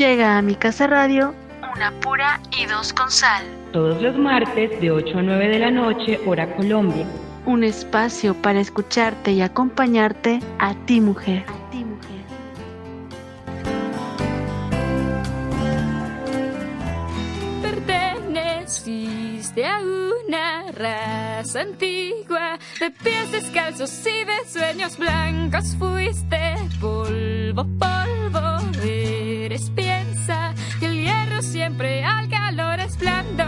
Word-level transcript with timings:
Llega 0.00 0.38
a 0.38 0.40
mi 0.40 0.54
casa 0.54 0.86
radio 0.86 1.34
una 1.76 1.92
pura 2.00 2.40
y 2.58 2.64
dos 2.64 2.94
con 2.94 3.10
sal. 3.10 3.44
Todos 3.70 4.00
los 4.00 4.16
martes 4.16 4.80
de 4.80 4.90
8 4.90 5.18
a 5.18 5.22
9 5.22 5.48
de 5.48 5.58
la 5.58 5.70
noche, 5.70 6.18
hora 6.24 6.56
Colombia. 6.56 7.04
Un 7.44 7.64
espacio 7.64 8.32
para 8.32 8.60
escucharte 8.60 9.32
y 9.32 9.42
acompañarte 9.42 10.40
a 10.58 10.74
ti 10.86 11.02
mujer. 11.02 11.44
A 11.46 11.70
ti 11.70 11.84
mujer. 11.84 12.24
Perteneciste 17.60 19.66
a 19.66 19.80
una 19.80 20.72
raza 20.72 21.60
antigua, 21.60 22.58
de 22.78 22.90
pies 22.90 23.32
descalzos 23.32 24.00
y 24.06 24.24
de 24.24 24.48
sueños 24.48 24.96
blancos 24.96 25.76
fuiste 25.78 26.54
polvo, 26.80 27.66
polvo 27.78 28.60
de 28.80 28.99
Siempre 31.60 32.02
al 32.02 32.26
calor 32.30 32.80
esplando. 32.80 33.44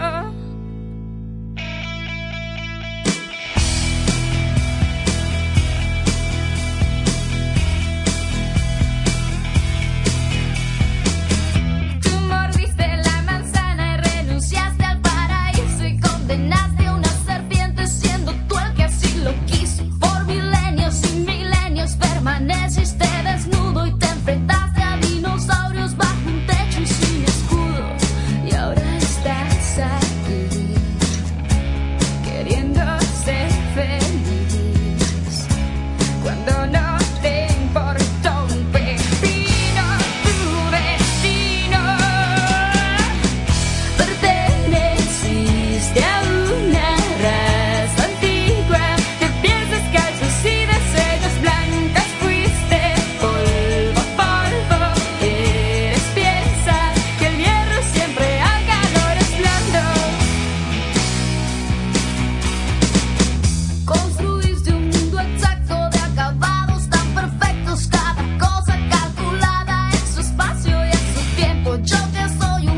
Tú 12.03 12.09
mordiste 12.29 12.97
la 12.97 13.21
manzana 13.23 13.95
y 13.95 14.01
renunciaste 14.01 14.85
al 14.85 15.01
paraíso. 15.01 15.83
Y 15.83 15.99
condenaste 15.99 16.85
a 16.85 16.93
una 16.93 17.09
serpiente 17.25 17.87
siendo 17.87 18.31
tú 18.47 18.59
el 18.59 18.73
que 18.75 18.83
así 18.83 19.23
lo 19.23 19.33
quiso. 19.47 19.83
Por 19.99 20.23
milenios 20.25 21.01
y 21.11 21.17
milenios 21.17 21.95
permaneciste. 21.95 23.12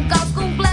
kau 0.09 0.25
ku 0.35 0.64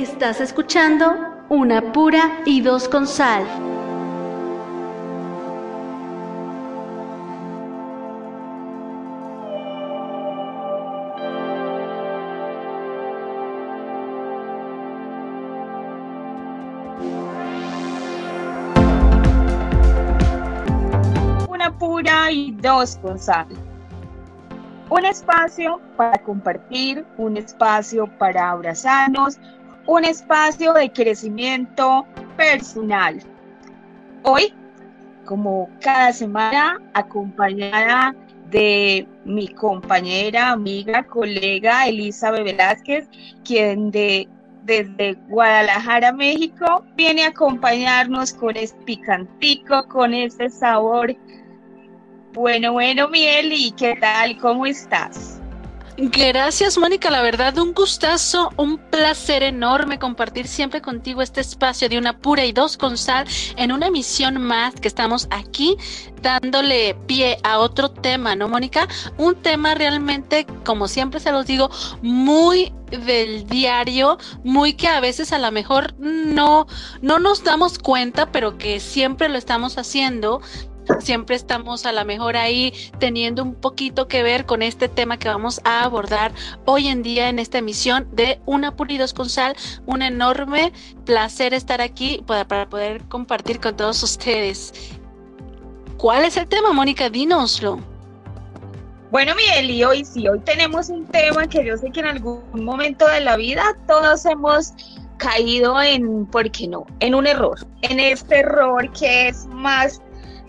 Estás 0.00 0.40
escuchando 0.40 1.44
Una 1.50 1.92
pura 1.92 2.40
y 2.46 2.62
dos 2.62 2.88
con 2.88 3.06
sal. 3.06 3.44
Una 21.46 21.78
pura 21.78 22.32
y 22.32 22.52
dos 22.52 22.96
con 23.02 23.18
sal 23.18 23.48
un 24.90 25.04
espacio 25.04 25.80
para 25.96 26.18
compartir, 26.18 27.06
un 27.16 27.36
espacio 27.36 28.06
para 28.18 28.50
abrazarnos, 28.50 29.38
un 29.86 30.04
espacio 30.04 30.72
de 30.72 30.90
crecimiento 30.92 32.06
personal. 32.36 33.20
Hoy, 34.22 34.52
como 35.24 35.70
cada 35.80 36.12
semana, 36.12 36.80
acompañada 36.94 38.14
de 38.50 39.06
mi 39.24 39.48
compañera, 39.48 40.50
amiga, 40.50 41.04
colega 41.04 41.86
Elizabeth 41.86 42.44
Velázquez, 42.44 43.08
quien 43.44 43.90
de, 43.90 44.28
desde 44.64 45.14
Guadalajara, 45.28 46.12
México, 46.12 46.84
viene 46.96 47.24
a 47.24 47.28
acompañarnos 47.28 48.32
con 48.32 48.56
este 48.56 48.82
picantico, 48.84 49.86
con 49.88 50.12
este 50.14 50.50
sabor. 50.50 51.16
Bueno, 52.32 52.72
bueno, 52.72 53.08
Miel, 53.08 53.52
¿y 53.52 53.72
qué 53.72 53.96
tal? 54.00 54.36
¿Cómo 54.38 54.66
estás? 54.66 55.39
Gracias, 56.02 56.78
Mónica. 56.78 57.10
La 57.10 57.20
verdad, 57.20 57.58
un 57.58 57.74
gustazo, 57.74 58.50
un 58.56 58.78
placer 58.78 59.42
enorme 59.42 59.98
compartir 59.98 60.48
siempre 60.48 60.80
contigo 60.80 61.20
este 61.20 61.42
espacio 61.42 61.90
de 61.90 61.98
una 61.98 62.16
pura 62.16 62.46
y 62.46 62.52
dos 62.52 62.78
con 62.78 62.96
sal 62.96 63.26
en 63.56 63.70
una 63.70 63.88
emisión 63.88 64.40
más 64.40 64.74
que 64.76 64.88
estamos 64.88 65.28
aquí 65.30 65.76
dándole 66.22 66.96
pie 67.06 67.36
a 67.42 67.58
otro 67.58 67.90
tema, 67.90 68.34
¿no, 68.34 68.48
Mónica? 68.48 68.88
Un 69.18 69.34
tema 69.34 69.74
realmente, 69.74 70.46
como 70.64 70.88
siempre 70.88 71.20
se 71.20 71.32
los 71.32 71.44
digo, 71.44 71.68
muy 72.00 72.72
del 72.90 73.46
diario, 73.46 74.16
muy 74.42 74.72
que 74.72 74.88
a 74.88 75.00
veces 75.00 75.34
a 75.34 75.38
lo 75.38 75.52
mejor 75.52 75.94
no, 75.98 76.66
no 77.02 77.18
nos 77.18 77.44
damos 77.44 77.78
cuenta, 77.78 78.32
pero 78.32 78.56
que 78.56 78.80
siempre 78.80 79.28
lo 79.28 79.36
estamos 79.36 79.76
haciendo 79.76 80.40
siempre 80.98 81.36
estamos 81.36 81.86
a 81.86 81.92
lo 81.92 82.04
mejor 82.04 82.36
ahí 82.36 82.72
teniendo 82.98 83.42
un 83.42 83.54
poquito 83.54 84.08
que 84.08 84.22
ver 84.22 84.46
con 84.46 84.62
este 84.62 84.88
tema 84.88 85.18
que 85.18 85.28
vamos 85.28 85.60
a 85.64 85.84
abordar 85.84 86.32
hoy 86.64 86.88
en 86.88 87.02
día 87.02 87.28
en 87.28 87.38
esta 87.38 87.58
emisión 87.58 88.08
de 88.12 88.40
Una 88.46 88.74
Pulidos 88.74 89.14
con 89.14 89.28
Sal. 89.28 89.56
Un 89.86 90.02
enorme 90.02 90.72
placer 91.04 91.54
estar 91.54 91.80
aquí 91.80 92.22
para, 92.26 92.68
poder 92.68 93.04
compartir 93.04 93.60
con 93.60 93.76
todos 93.76 94.02
ustedes. 94.02 94.72
¿Cuál 95.96 96.24
es 96.24 96.36
el 96.36 96.46
tema, 96.46 96.72
Mónica? 96.72 97.10
Dínoslo. 97.10 97.78
Bueno, 99.10 99.34
Miguel, 99.34 99.70
y 99.70 99.82
hoy 99.82 100.04
sí, 100.04 100.28
hoy 100.28 100.38
tenemos 100.40 100.88
un 100.88 101.04
tema 101.06 101.46
que 101.48 101.64
yo 101.64 101.76
sé 101.76 101.90
que 101.90 102.00
en 102.00 102.06
algún 102.06 102.42
momento 102.54 103.08
de 103.08 103.20
la 103.20 103.36
vida 103.36 103.76
todos 103.88 104.24
hemos 104.24 104.72
caído 105.16 105.80
en, 105.82 106.26
¿por 106.26 106.50
qué 106.50 106.68
no? 106.68 106.86
En 107.00 107.14
un 107.14 107.26
error, 107.26 107.58
en 107.82 107.98
este 108.00 108.38
error 108.38 108.90
que 108.92 109.28
es 109.28 109.46
más 109.46 110.00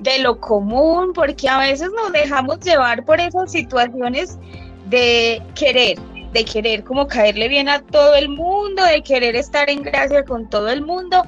de 0.02 0.20
lo 0.20 0.40
común, 0.40 1.14
porque 1.14 1.48
a 1.48 1.60
veces 1.60 1.90
nos 1.96 2.12
dejamos 2.12 2.60
llevar 2.60 3.06
por 3.06 3.20
esas 3.20 3.52
situaciones 3.52 4.38
de 4.90 5.42
querer, 5.56 6.00
de 6.34 6.44
querer 6.44 6.84
como 6.84 7.08
caerle 7.08 7.48
bien 7.48 7.70
a 7.70 7.82
todo 7.82 8.16
el 8.16 8.30
mundo, 8.30 8.84
de 8.84 9.04
querer 9.04 9.36
estar 9.36 9.70
en 9.70 9.84
gracia 9.84 10.26
con 10.26 10.50
todo 10.50 10.70
el 10.70 10.82
mundo 10.82 11.24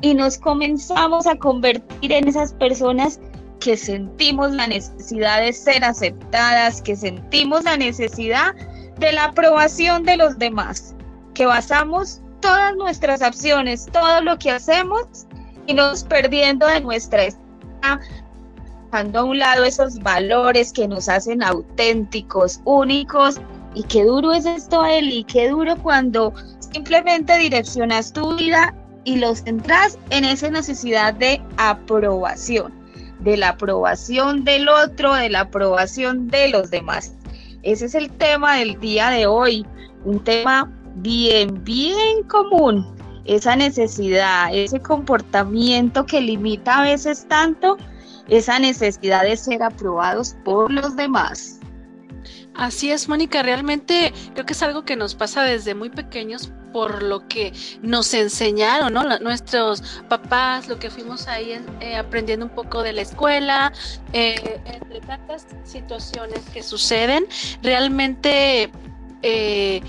y 0.00 0.14
nos 0.14 0.38
comenzamos 0.38 1.26
a 1.26 1.36
convertir 1.36 2.12
en 2.12 2.28
esas 2.28 2.52
personas 2.52 3.18
que 3.60 3.76
sentimos 3.76 4.52
la 4.52 4.66
necesidad 4.66 5.40
de 5.40 5.52
ser 5.52 5.84
aceptadas, 5.84 6.82
que 6.82 6.96
sentimos 6.96 7.64
la 7.64 7.76
necesidad 7.76 8.54
de 8.98 9.12
la 9.12 9.24
aprobación 9.24 10.04
de 10.04 10.16
los 10.16 10.38
demás, 10.38 10.94
que 11.34 11.46
basamos 11.46 12.20
todas 12.40 12.76
nuestras 12.76 13.22
acciones, 13.22 13.86
todo 13.92 14.20
lo 14.20 14.38
que 14.38 14.50
hacemos 14.50 15.06
y 15.66 15.74
nos 15.74 16.04
perdiendo 16.04 16.66
de 16.66 16.80
nuestra 16.80 17.24
dejando 18.90 19.18
a 19.18 19.24
un 19.24 19.38
lado 19.38 19.64
esos 19.64 19.98
valores 19.98 20.72
que 20.72 20.88
nos 20.88 21.08
hacen 21.08 21.42
auténticos, 21.42 22.60
únicos. 22.64 23.40
Y 23.74 23.82
qué 23.84 24.04
duro 24.04 24.32
es 24.32 24.46
esto, 24.46 24.84
Eli, 24.84 25.24
qué 25.24 25.50
duro 25.50 25.76
cuando 25.76 26.32
simplemente 26.72 27.36
direccionas 27.38 28.12
tu 28.12 28.34
vida 28.36 28.74
y 29.04 29.16
lo 29.16 29.34
centras 29.34 29.98
en 30.10 30.24
esa 30.24 30.50
necesidad 30.50 31.14
de 31.14 31.40
aprobación, 31.56 32.72
de 33.20 33.36
la 33.36 33.50
aprobación 33.50 34.44
del 34.44 34.68
otro, 34.68 35.14
de 35.14 35.30
la 35.30 35.40
aprobación 35.40 36.28
de 36.28 36.48
los 36.48 36.70
demás. 36.70 37.14
Ese 37.62 37.86
es 37.86 37.94
el 37.94 38.10
tema 38.10 38.56
del 38.56 38.78
día 38.80 39.10
de 39.10 39.26
hoy, 39.26 39.66
un 40.04 40.22
tema 40.22 40.70
bien, 40.96 41.62
bien 41.64 42.22
común, 42.24 42.86
esa 43.28 43.54
necesidad, 43.54 44.52
ese 44.52 44.80
comportamiento 44.80 46.06
que 46.06 46.20
limita 46.20 46.80
a 46.80 46.82
veces 46.82 47.26
tanto 47.28 47.76
esa 48.28 48.58
necesidad 48.58 49.22
de 49.22 49.36
ser 49.36 49.62
aprobados 49.62 50.34
por 50.44 50.72
los 50.72 50.96
demás. 50.96 51.60
Así 52.54 52.90
es, 52.90 53.08
Mónica, 53.08 53.42
realmente 53.42 54.12
creo 54.34 54.44
que 54.44 54.52
es 54.52 54.62
algo 54.62 54.84
que 54.84 54.96
nos 54.96 55.14
pasa 55.14 55.44
desde 55.44 55.74
muy 55.74 55.90
pequeños 55.90 56.50
por 56.72 57.02
lo 57.02 57.26
que 57.28 57.52
nos 57.82 58.12
enseñaron, 58.14 58.92
¿no? 58.92 59.18
nuestros 59.20 59.82
papás, 60.08 60.68
lo 60.68 60.78
que 60.78 60.90
fuimos 60.90 61.28
ahí 61.28 61.52
eh, 61.80 61.96
aprendiendo 61.96 62.46
un 62.46 62.52
poco 62.52 62.82
de 62.82 62.92
la 62.92 63.02
escuela, 63.02 63.72
eh, 64.12 64.60
entre 64.66 65.00
tantas 65.00 65.46
situaciones 65.64 66.40
que 66.52 66.62
suceden, 66.62 67.26
realmente 67.62 68.70
eh, 69.22 69.80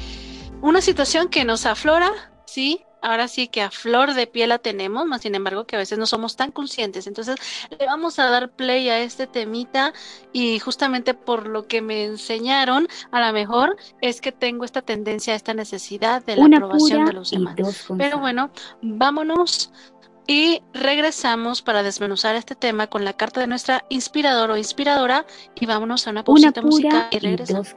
una 0.62 0.82
situación 0.82 1.30
que 1.30 1.44
nos 1.46 1.66
aflora, 1.66 2.12
¿sí? 2.46 2.86
Ahora 3.02 3.28
sí 3.28 3.48
que 3.48 3.62
a 3.62 3.72
flor 3.72 4.14
de 4.14 4.28
piel 4.28 4.50
la 4.50 4.60
tenemos, 4.60 5.06
más 5.06 5.22
sin 5.22 5.36
embargo 5.36 5.66
que 5.66 5.76
a 5.76 5.80
veces 5.80 5.98
no 5.98 6.06
somos 6.06 6.36
tan 6.36 6.52
conscientes. 6.52 7.08
Entonces 7.08 7.38
le 7.78 7.86
vamos 7.86 8.20
a 8.20 8.30
dar 8.30 8.50
play 8.52 8.90
a 8.90 9.00
este 9.00 9.28
temita 9.28 9.94
y 10.34 10.60
justamente 10.60 11.14
por 11.14 11.48
lo 11.48 11.68
que 11.68 11.82
me 11.82 12.06
enseñaron, 12.06 12.88
a 13.12 13.26
lo 13.26 13.34
mejor 13.34 13.78
es 14.02 14.22
que 14.22 14.32
tengo 14.32 14.66
esta 14.66 14.82
tendencia, 14.82 15.36
esta 15.36 15.54
necesidad 15.54 16.24
de 16.24 16.36
la 16.36 16.46
aprobación 16.46 17.06
de 17.06 17.14
los 17.14 17.32
demás. 17.32 17.56
Pero 17.98 18.20
bueno, 18.20 18.52
vámonos 18.82 19.72
y 20.28 20.62
regresamos 20.74 21.64
para 21.64 21.82
desmenuzar 21.82 22.36
este 22.36 22.54
tema 22.54 22.86
con 22.86 23.04
la 23.04 23.14
carta 23.14 23.40
de 23.40 23.48
nuestra 23.48 23.84
inspirador 23.90 24.52
o 24.52 24.58
inspiradora 24.58 25.26
y 25.56 25.66
vámonos 25.66 26.06
a 26.06 26.12
una 26.12 26.24
pausita 26.24 26.62
musical 26.62 27.08
y 27.12 27.20
regresamos. 27.20 27.74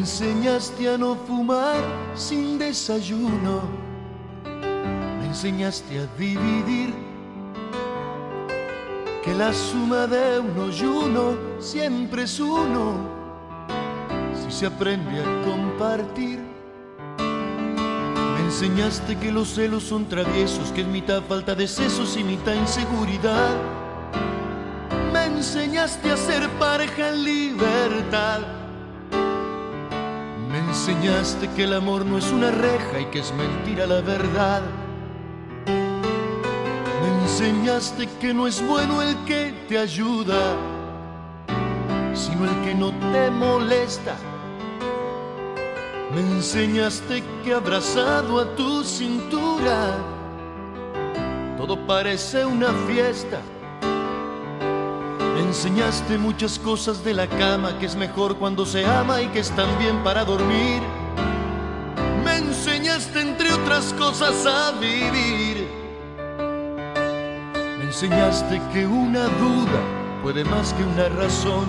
Enseñaste 0.00 0.88
a 0.88 0.96
no 0.96 1.14
fumar 1.14 1.82
sin 2.14 2.58
desayuno. 2.58 3.60
Me 5.18 5.26
enseñaste 5.26 5.98
a 5.98 6.06
dividir. 6.18 6.94
Que 9.22 9.34
la 9.34 9.52
suma 9.52 10.06
de 10.06 10.40
uno 10.40 10.70
y 10.70 10.84
uno 10.84 11.24
siempre 11.58 12.22
es 12.22 12.40
uno. 12.40 12.94
Si 14.42 14.50
se 14.50 14.66
aprende 14.66 15.20
a 15.20 15.44
compartir. 15.44 16.40
Me 18.34 18.40
enseñaste 18.40 19.18
que 19.18 19.30
los 19.30 19.48
celos 19.54 19.82
son 19.82 20.06
traviesos, 20.06 20.72
que 20.72 20.80
es 20.80 20.86
mitad 20.86 21.22
falta 21.28 21.54
de 21.54 21.68
sesos 21.68 22.16
y 22.16 22.24
mitad 22.24 22.54
inseguridad. 22.54 23.54
Me 25.12 25.26
enseñaste 25.26 26.10
a 26.10 26.16
ser 26.16 26.48
pareja 26.58 27.10
en 27.10 27.24
libertad 27.24 28.59
enseñaste 30.70 31.48
que 31.56 31.64
el 31.64 31.74
amor 31.74 32.06
no 32.06 32.16
es 32.16 32.30
una 32.30 32.52
reja 32.52 33.00
y 33.00 33.06
que 33.06 33.18
es 33.18 33.32
mentira 33.32 33.86
la 33.86 34.00
verdad. 34.02 34.62
Me 35.66 37.22
enseñaste 37.22 38.08
que 38.20 38.32
no 38.32 38.46
es 38.46 38.64
bueno 38.64 39.02
el 39.02 39.16
que 39.24 39.52
te 39.68 39.78
ayuda, 39.78 40.38
sino 42.14 42.44
el 42.44 42.64
que 42.64 42.74
no 42.74 42.92
te 43.12 43.30
molesta. 43.32 44.14
Me 46.14 46.20
enseñaste 46.20 47.24
que 47.44 47.52
abrazado 47.52 48.38
a 48.38 48.54
tu 48.54 48.84
cintura, 48.84 49.96
todo 51.58 51.84
parece 51.84 52.46
una 52.46 52.72
fiesta 52.86 53.40
enseñaste 55.40 56.18
muchas 56.18 56.58
cosas 56.58 57.02
de 57.04 57.14
la 57.14 57.26
cama, 57.26 57.78
que 57.78 57.86
es 57.86 57.96
mejor 57.96 58.36
cuando 58.36 58.64
se 58.64 58.84
ama 58.84 59.20
y 59.22 59.28
que 59.28 59.40
están 59.40 59.68
bien 59.78 60.02
para 60.04 60.24
dormir. 60.24 60.82
Me 62.24 62.36
enseñaste 62.36 63.20
entre 63.20 63.52
otras 63.52 63.92
cosas 63.94 64.46
a 64.46 64.72
vivir. 64.72 65.68
Me 67.78 67.84
enseñaste 67.84 68.60
que 68.72 68.86
una 68.86 69.24
duda 69.24 69.80
puede 70.22 70.44
más 70.44 70.72
que 70.74 70.84
una 70.84 71.08
razón. 71.08 71.66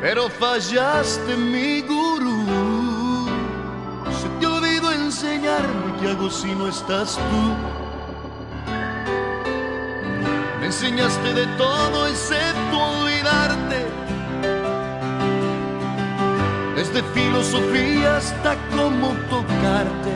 Pero 0.00 0.28
fallaste 0.28 1.36
mi 1.36 1.80
gurú. 1.82 3.26
Se 4.20 4.28
te 4.40 4.46
olvidó 4.46 4.92
enseñarme 4.92 5.96
qué 6.00 6.10
hago 6.10 6.30
si 6.30 6.54
no 6.54 6.68
estás 6.68 7.16
tú 7.16 7.81
enseñaste 10.72 11.34
de 11.34 11.46
todo 11.58 12.06
excepto 12.06 12.78
olvidarte. 12.78 13.86
Desde 16.74 17.02
filosofía 17.12 18.16
hasta 18.16 18.56
cómo 18.74 19.08
tocarte. 19.28 20.14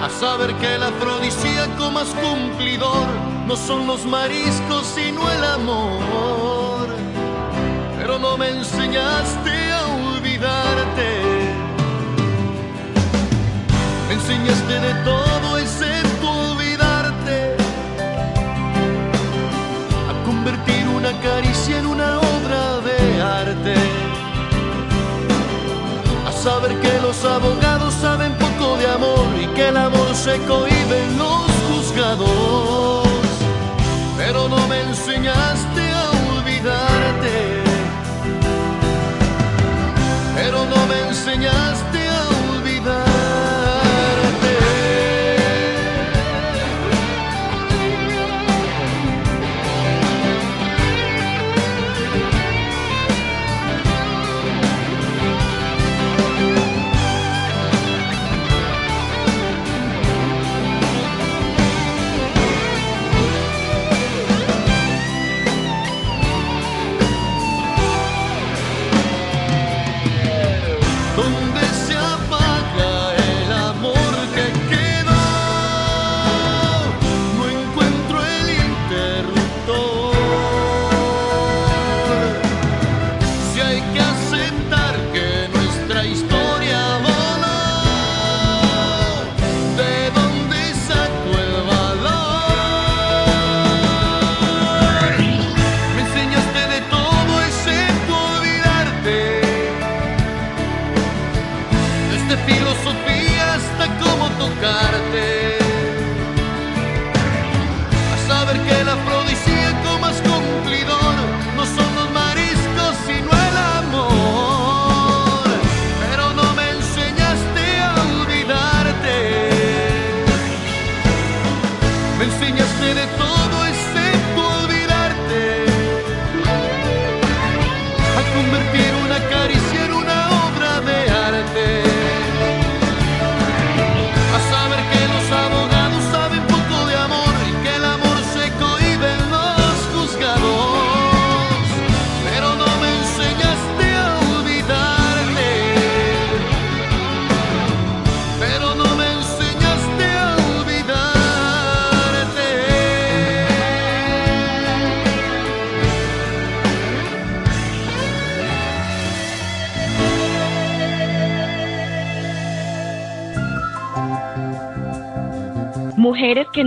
A 0.00 0.08
saber 0.20 0.54
que 0.60 0.76
el 0.76 0.82
afrodisíaco 0.84 1.90
más 1.90 2.08
cumplidor 2.22 3.06
no 3.48 3.56
son 3.56 3.88
los 3.88 4.06
mariscos 4.06 4.86
sino 4.94 5.20
el 5.32 5.44
amor. 5.44 6.86
Pero 7.98 8.20
no 8.20 8.38
me 8.38 8.48
enseñaste 8.50 9.72
a 9.72 9.86
olvidarte. 9.86 11.08
Me 14.06 14.14
enseñaste 14.14 14.74
de 14.86 14.94
todo 15.04 15.47
saber 26.48 26.80
que 26.80 26.94
los 27.00 27.18
abogados 27.26 27.92
saben 28.00 28.32
poco 28.44 28.78
de 28.78 28.86
amor 28.98 29.26
y 29.38 29.46
que 29.54 29.68
el 29.68 29.76
amor 29.76 30.14
se 30.14 30.34
cohibe 30.50 30.96
en 31.04 31.18
los 31.18 31.46
juzgados. 31.68 33.06
Pero 34.16 34.48
no 34.48 34.60
me 34.70 34.80
enseñaste 34.80 35.67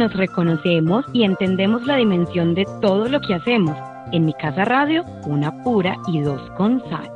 nos 0.01 0.13
reconocemos 0.13 1.05
y 1.13 1.23
entendemos 1.23 1.85
la 1.85 1.97
dimensión 1.97 2.55
de 2.55 2.65
todo 2.81 3.07
lo 3.07 3.21
que 3.21 3.35
hacemos. 3.35 3.77
En 4.11 4.25
mi 4.25 4.33
casa 4.33 4.65
radio, 4.65 5.05
una 5.27 5.51
pura 5.63 5.95
y 6.07 6.21
dos 6.21 6.41
con 6.57 6.81
sal. 6.89 7.07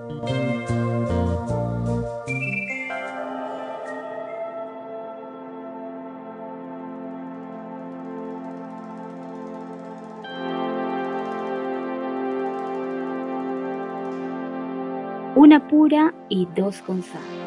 Una 15.35 15.67
pura 15.67 16.13
y 16.29 16.47
dos 16.55 16.83
con 16.83 17.01
sal. 17.01 17.44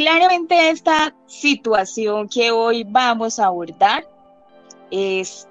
Claramente 0.00 0.70
esta 0.70 1.14
situación 1.26 2.26
que 2.26 2.50
hoy 2.50 2.84
vamos 2.84 3.38
a 3.38 3.48
abordar 3.48 4.02
es 4.90 5.46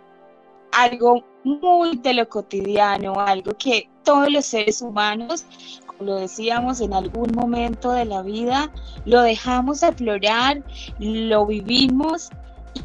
algo 0.71 1.23
muy 1.43 1.97
de 1.97 2.15
lo 2.15 2.27
cotidiano, 2.27 3.19
algo 3.19 3.51
que 3.59 3.87
todos 4.03 4.31
los 4.31 4.47
seres 4.47 4.81
humanos, 4.81 5.45
como 5.85 6.03
lo 6.03 6.15
decíamos 6.15 6.81
en 6.81 6.95
algún 6.95 7.31
momento 7.35 7.91
de 7.91 8.05
la 8.05 8.23
vida, 8.23 8.71
lo 9.05 9.21
dejamos 9.21 9.83
aflorar, 9.83 10.63
lo 10.97 11.45
vivimos 11.45 12.31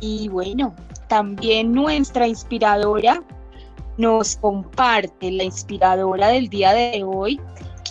y 0.00 0.28
bueno, 0.28 0.74
también 1.08 1.72
nuestra 1.72 2.28
inspiradora 2.28 3.22
nos 3.96 4.36
comparte, 4.36 5.30
la 5.30 5.44
inspiradora 5.44 6.28
del 6.28 6.50
día 6.50 6.74
de 6.74 7.04
hoy, 7.04 7.40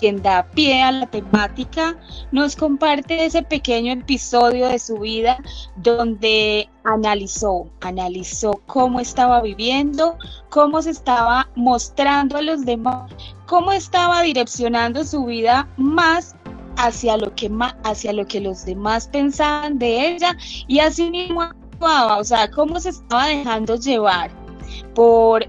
quien 0.04 0.22
da 0.22 0.44
pie 0.54 0.84
a 0.84 0.92
la 0.92 1.06
temática, 1.08 1.96
nos 2.34 2.58
comparte 2.58 3.24
ese 3.24 3.42
pequeño 3.42 3.94
episodio 3.94 4.68
de 4.68 4.78
su 4.78 4.98
vida 4.98 5.38
donde 5.78 6.68
analizó, 6.84 7.70
analizó 7.80 8.60
cómo 8.66 9.00
estaba 9.00 9.42
viviendo, 9.42 10.18
cómo 10.50 10.82
se 10.82 10.90
estaba 10.90 11.50
mostrando 11.56 12.36
a 12.36 12.42
los 12.42 12.66
demás, 12.66 13.10
cómo 13.48 13.72
estaba 13.72 14.22
direccionando 14.24 15.06
su 15.06 15.24
vida 15.24 15.70
más 15.78 16.36
hacia 16.76 17.16
lo 17.16 17.34
que 17.34 17.48
ma- 17.48 17.78
hacia 17.86 18.12
lo 18.12 18.26
que 18.28 18.42
los 18.42 18.66
demás 18.66 19.08
pensaban 19.08 19.80
de 19.80 20.10
ella 20.10 20.36
y 20.68 20.80
así 20.80 21.10
mismo 21.12 21.44
actuaba, 21.44 22.18
o 22.18 22.26
sea, 22.26 22.52
cómo 22.52 22.78
se 22.82 22.90
estaba 22.90 23.28
dejando 23.28 23.78
llevar 23.78 24.32
por 24.94 25.48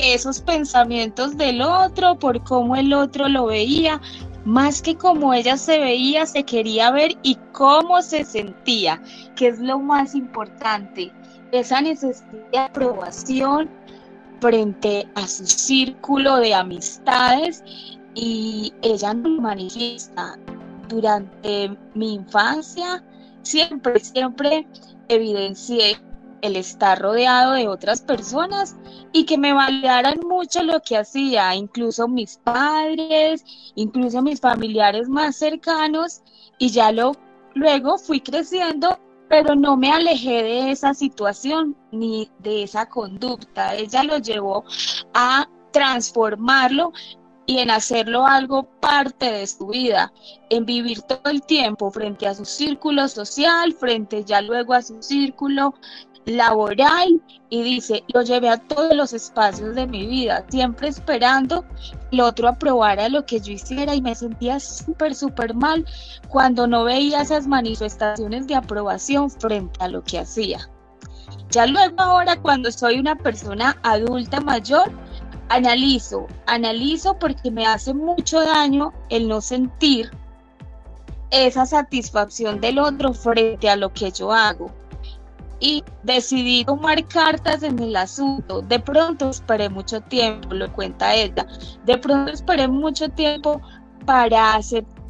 esos 0.00 0.40
pensamientos 0.40 1.36
del 1.36 1.62
otro, 1.62 2.18
por 2.18 2.42
cómo 2.44 2.76
el 2.76 2.92
otro 2.92 3.28
lo 3.28 3.46
veía, 3.46 4.00
más 4.44 4.80
que 4.80 4.96
como 4.96 5.34
ella 5.34 5.56
se 5.56 5.78
veía, 5.78 6.26
se 6.26 6.44
quería 6.44 6.90
ver 6.90 7.12
y 7.22 7.36
cómo 7.52 8.00
se 8.02 8.24
sentía, 8.24 9.00
que 9.36 9.48
es 9.48 9.58
lo 9.58 9.78
más 9.78 10.14
importante, 10.14 11.12
esa 11.52 11.80
necesidad 11.80 12.50
de 12.50 12.58
aprobación 12.58 13.68
frente 14.40 15.06
a 15.14 15.26
su 15.26 15.46
círculo 15.46 16.36
de 16.36 16.54
amistades 16.54 17.62
y 18.14 18.72
ella 18.82 19.14
nos 19.14 19.32
lo 19.32 19.42
manifiesta. 19.42 20.38
Durante 20.88 21.76
mi 21.94 22.14
infancia, 22.14 23.04
siempre, 23.42 24.00
siempre 24.00 24.66
evidencié 25.08 26.00
el 26.42 26.56
estar 26.56 27.00
rodeado 27.00 27.52
de 27.52 27.68
otras 27.68 28.02
personas 28.02 28.76
y 29.12 29.24
que 29.24 29.38
me 29.38 29.52
validaran 29.52 30.20
mucho 30.26 30.62
lo 30.62 30.80
que 30.80 30.96
hacía, 30.96 31.54
incluso 31.54 32.08
mis 32.08 32.36
padres, 32.38 33.44
incluso 33.74 34.22
mis 34.22 34.40
familiares 34.40 35.08
más 35.08 35.36
cercanos, 35.36 36.22
y 36.58 36.70
ya 36.70 36.92
lo 36.92 37.12
luego 37.54 37.98
fui 37.98 38.20
creciendo, 38.20 38.98
pero 39.28 39.54
no 39.54 39.76
me 39.76 39.90
alejé 39.90 40.42
de 40.42 40.70
esa 40.70 40.94
situación 40.94 41.76
ni 41.92 42.30
de 42.38 42.64
esa 42.64 42.88
conducta. 42.88 43.74
Ella 43.74 44.02
lo 44.04 44.18
llevó 44.18 44.64
a 45.14 45.48
transformarlo 45.72 46.92
y 47.46 47.58
en 47.58 47.70
hacerlo 47.70 48.26
algo 48.26 48.62
parte 48.80 49.32
de 49.32 49.46
su 49.46 49.66
vida, 49.66 50.12
en 50.50 50.64
vivir 50.66 51.02
todo 51.02 51.30
el 51.30 51.42
tiempo 51.42 51.90
frente 51.90 52.26
a 52.28 52.34
su 52.34 52.44
círculo 52.44 53.08
social, 53.08 53.72
frente 53.72 54.24
ya 54.24 54.40
luego 54.40 54.74
a 54.74 54.82
su 54.82 55.02
círculo 55.02 55.74
laboral 56.36 57.20
y 57.48 57.62
dice, 57.62 58.04
lo 58.12 58.22
llevé 58.22 58.48
a 58.48 58.58
todos 58.58 58.94
los 58.94 59.12
espacios 59.12 59.74
de 59.74 59.86
mi 59.86 60.06
vida, 60.06 60.44
siempre 60.48 60.88
esperando 60.88 61.62
que 61.62 61.96
el 62.12 62.20
otro 62.20 62.48
aprobara 62.48 63.08
lo 63.08 63.26
que 63.26 63.40
yo 63.40 63.52
hiciera 63.52 63.94
y 63.94 64.02
me 64.02 64.14
sentía 64.14 64.60
súper, 64.60 65.14
súper 65.14 65.54
mal 65.54 65.84
cuando 66.28 66.66
no 66.66 66.84
veía 66.84 67.22
esas 67.22 67.46
manifestaciones 67.46 68.46
de 68.46 68.54
aprobación 68.54 69.30
frente 69.30 69.82
a 69.82 69.88
lo 69.88 70.02
que 70.04 70.18
hacía. 70.18 70.68
Ya 71.50 71.66
luego 71.66 72.00
ahora 72.00 72.36
cuando 72.36 72.70
soy 72.70 72.98
una 72.98 73.16
persona 73.16 73.76
adulta 73.82 74.40
mayor, 74.40 74.90
analizo, 75.48 76.26
analizo 76.46 77.18
porque 77.18 77.50
me 77.50 77.66
hace 77.66 77.92
mucho 77.92 78.40
daño 78.40 78.92
el 79.08 79.26
no 79.26 79.40
sentir 79.40 80.10
esa 81.30 81.66
satisfacción 81.66 82.60
del 82.60 82.78
otro 82.78 83.12
frente 83.12 83.68
a 83.68 83.76
lo 83.76 83.92
que 83.92 84.10
yo 84.10 84.32
hago. 84.32 84.79
Y 85.60 85.84
decidí 86.02 86.64
tomar 86.64 87.06
cartas 87.06 87.62
en 87.62 87.78
el 87.78 87.94
asunto. 87.94 88.62
De 88.62 88.80
pronto 88.80 89.28
esperé 89.28 89.68
mucho 89.68 90.00
tiempo, 90.00 90.54
lo 90.54 90.72
cuenta 90.72 91.14
ella. 91.14 91.46
De 91.84 91.98
pronto 91.98 92.32
esperé 92.32 92.66
mucho 92.66 93.08
tiempo 93.10 93.60
para 94.06 94.54
aceptar 94.54 95.00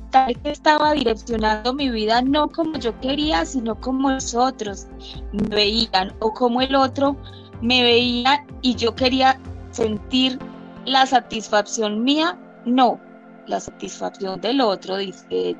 que 0.42 0.50
estaba 0.50 0.92
direccionando 0.92 1.73
mi 1.73 1.88
vida 1.88 2.21
no 2.21 2.49
como 2.49 2.76
yo 2.78 2.99
quería, 3.00 3.45
sino 3.45 3.80
como 3.80 4.11
los 4.11 4.35
otros 4.35 4.88
me 5.33 5.49
veían 5.54 6.12
o 6.19 6.33
como 6.33 6.61
el 6.61 6.75
otro 6.75 7.16
me 7.62 7.83
veía 7.83 8.45
y 8.62 8.75
yo 8.75 8.95
quería 8.95 9.38
sentir 9.71 10.38
la 10.85 11.07
satisfacción 11.07 12.02
mía, 12.02 12.38
no, 12.64 13.00
la 13.50 13.61
satisfacción 13.61 14.40
del 14.40 14.61
otro, 14.61 14.97
dice. 14.97 15.57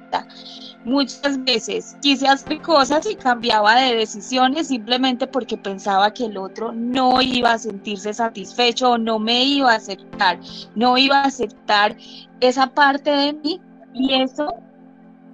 Muchas 0.85 1.45
veces 1.45 1.97
quise 2.01 2.27
hacer 2.27 2.63
cosas 2.63 3.07
y 3.11 3.15
cambiaba 3.15 3.77
de 3.77 3.97
decisiones 3.97 4.69
simplemente 4.69 5.27
porque 5.27 5.59
pensaba 5.59 6.15
que 6.15 6.25
el 6.27 6.39
otro 6.39 6.73
no 6.73 7.21
iba 7.21 7.53
a 7.53 7.59
sentirse 7.59 8.15
satisfecho 8.15 8.93
o 8.93 8.99
no 8.99 9.19
me 9.19 9.45
iba 9.45 9.73
a 9.73 9.77
aceptar, 9.77 10.41
no 10.75 10.97
iba 10.97 11.21
a 11.21 11.27
aceptar 11.27 11.97
esa 12.41 12.69
parte 12.69 13.11
de 13.11 13.33
mí 13.35 13.61
y 13.93 14.15
eso 14.15 14.55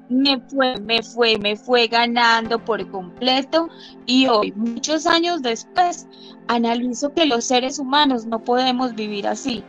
me 0.09 0.41
fue, 0.41 0.79
me 0.81 1.03
fue, 1.03 1.39
me 1.39 1.57
fue 1.57 1.87
ganando 1.87 2.65
por 2.65 2.89
completo 2.91 3.69
y 4.07 4.27
hoy, 4.27 4.53
muchos 4.53 5.07
años 5.07 5.43
después, 5.43 6.07
analizo 6.49 7.13
que 7.13 7.27
los 7.27 7.45
seres 7.45 7.79
humanos 7.79 8.27
no 8.27 8.43
podemos 8.43 8.95
vivir 8.95 9.27
así, 9.27 9.63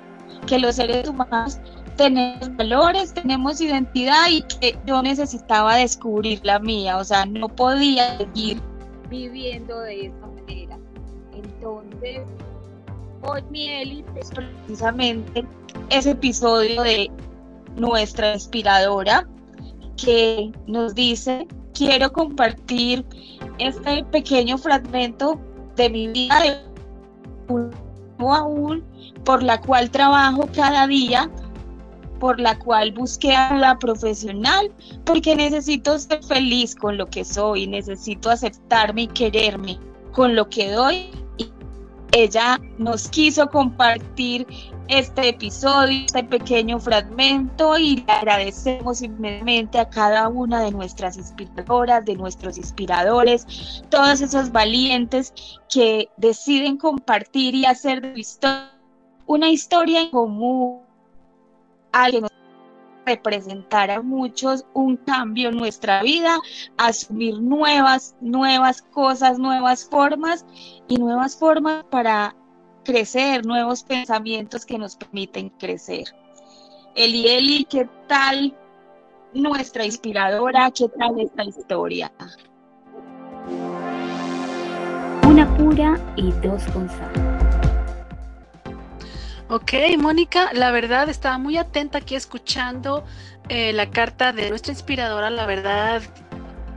que 0.46 0.60
los 0.60 0.76
seres 0.76 1.08
humanos 1.10 1.60
tenemos 1.98 2.56
valores, 2.56 3.14
tenemos 3.14 3.60
identidad 3.60 4.30
y 4.30 4.42
que 4.44 4.78
yo 4.86 5.02
necesitaba 5.02 5.76
descubrir 5.76 6.40
la 6.44 6.60
mía, 6.60 6.98
o 6.98 7.04
sea, 7.04 7.26
no 7.26 7.50
podía 7.50 8.18
seguir 8.18 8.62
viviendo 9.10 9.80
de 9.82 10.08
esa 10.08 10.28
manera. 10.28 10.78
Entonces, 11.34 12.22
hoy 13.24 13.44
mi 13.50 13.70
Eli 13.70 14.06
es 14.16 14.30
precisamente 14.30 15.46
ese 15.90 16.12
episodio 16.12 16.84
de 16.84 17.12
nuestra 17.76 18.34
inspiradora 18.34 19.28
que 19.98 20.52
nos 20.68 20.96
dice, 20.96 21.48
quiero 21.74 22.12
compartir 22.12 23.06
este 23.58 24.04
pequeño 24.06 24.58
fragmento 24.58 25.40
de 25.76 25.90
mi 25.90 26.08
vida 26.08 26.40
de 26.42 27.54
un 27.54 27.72
aún 28.20 28.84
por 29.24 29.44
la 29.44 29.60
cual 29.62 29.90
trabajo 29.92 30.48
cada 30.54 30.88
día, 30.88 31.30
por 32.20 32.40
la 32.40 32.58
cual 32.58 32.92
busqué 32.92 33.36
ayuda 33.36 33.78
profesional, 33.80 34.72
porque 35.06 35.36
necesito 35.36 35.98
ser 36.00 36.24
feliz 36.24 36.76
con 36.76 36.98
lo 36.98 37.08
que 37.08 37.24
soy, 37.24 37.68
necesito 37.68 38.30
aceptarme 38.30 39.04
y 39.04 39.08
quererme 39.08 39.80
con 40.12 40.36
lo 40.36 40.50
que 40.50 40.72
doy. 40.72 41.10
Y 41.38 41.52
ella 42.12 42.60
nos 42.78 43.08
quiso 43.10 43.48
compartir 43.50 44.48
este 44.88 45.30
episodio, 45.30 46.06
este 46.06 46.24
pequeño 46.24 46.80
fragmento 46.80 47.78
y 47.78 48.04
agradecemos 48.08 49.02
inmensamente 49.02 49.80
a 49.80 49.90
cada 49.90 50.28
una 50.30 50.62
de 50.62 50.72
nuestras 50.72 51.18
inspiradoras, 51.18 52.06
de 52.06 52.16
nuestros 52.16 52.58
inspiradores, 52.58 53.84
todos 53.90 54.22
esos 54.22 54.52
valientes 54.52 55.34
que 55.70 56.10
deciden 56.18 56.78
compartir 56.78 57.54
y 57.56 57.66
hacer 57.66 58.02
de 58.02 58.26
una 59.26 59.50
historia 59.50 60.02
en 60.02 60.10
común, 60.10 60.87
que 62.12 62.22
nos 62.22 62.32
representar 63.06 63.90
a 63.90 64.02
muchos 64.02 64.66
un 64.74 64.98
cambio 64.98 65.50
en 65.50 65.56
nuestra 65.56 66.04
vida, 66.04 66.38
asumir 66.78 67.40
nuevas, 67.40 68.16
nuevas 68.20 68.82
cosas, 68.82 69.40
nuevas 69.40 69.86
formas 69.86 70.46
y 70.90 70.98
nuevas 70.98 71.38
formas 71.38 71.86
para 71.86 72.36
crecer, 72.84 73.46
nuevos 73.46 73.84
pensamientos 73.84 74.66
que 74.66 74.78
nos 74.78 74.98
permiten 74.98 75.50
crecer. 75.50 76.06
Eli, 76.96 77.28
Eli, 77.28 77.64
¿qué 77.66 77.88
tal 78.08 78.54
nuestra 79.34 79.86
inspiradora? 79.86 80.70
¿Qué 80.72 80.90
tal 80.90 81.20
esta 81.20 81.44
historia? 81.44 82.12
Una 85.24 85.58
pura 85.58 85.98
y 86.18 86.32
dos 86.32 86.64
con 86.74 86.90
sal. 86.90 87.27
Ok, 89.50 89.74
Mónica, 89.98 90.52
la 90.52 90.72
verdad 90.72 91.08
estaba 91.08 91.38
muy 91.38 91.58
atenta 91.58 92.00
aquí 92.00 92.16
escuchando 92.16 93.06
eh, 93.48 93.72
la 93.72 93.90
carta 93.90 94.34
de 94.34 94.50
nuestra 94.50 94.74
inspiradora, 94.74 95.30
la 95.30 95.46
verdad 95.46 96.02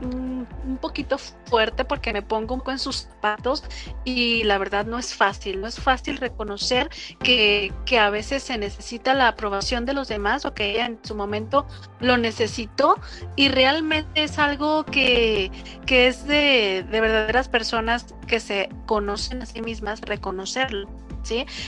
mm, 0.02 0.42
un 0.68 0.78
poquito 0.80 1.18
fuerte 1.18 1.84
porque 1.84 2.12
me 2.12 2.22
pongo 2.22 2.54
un 2.54 2.60
poco 2.60 2.70
en 2.70 2.78
sus 2.78 3.08
zapatos 3.08 3.64
y 4.04 4.44
la 4.44 4.56
verdad 4.58 4.86
no 4.86 5.00
es 5.00 5.16
fácil, 5.16 5.60
no 5.60 5.66
es 5.66 5.80
fácil 5.80 6.18
reconocer 6.18 6.90
que, 7.18 7.72
que 7.86 7.98
a 7.98 8.08
veces 8.08 8.44
se 8.44 8.56
necesita 8.56 9.14
la 9.14 9.26
aprobación 9.26 9.84
de 9.84 9.94
los 9.94 10.06
demás 10.06 10.44
o 10.44 10.54
que 10.54 10.70
ella 10.70 10.86
en 10.86 11.00
su 11.02 11.16
momento 11.16 11.66
lo 11.98 12.18
necesitó 12.18 13.00
y 13.34 13.48
realmente 13.48 14.22
es 14.22 14.38
algo 14.38 14.84
que, 14.84 15.50
que 15.86 16.06
es 16.06 16.24
de, 16.24 16.86
de 16.88 17.00
verdaderas 17.00 17.48
personas 17.48 18.14
que 18.28 18.38
se 18.38 18.68
conocen 18.86 19.42
a 19.42 19.46
sí 19.46 19.60
mismas 19.60 20.02
reconocerlo. 20.02 20.88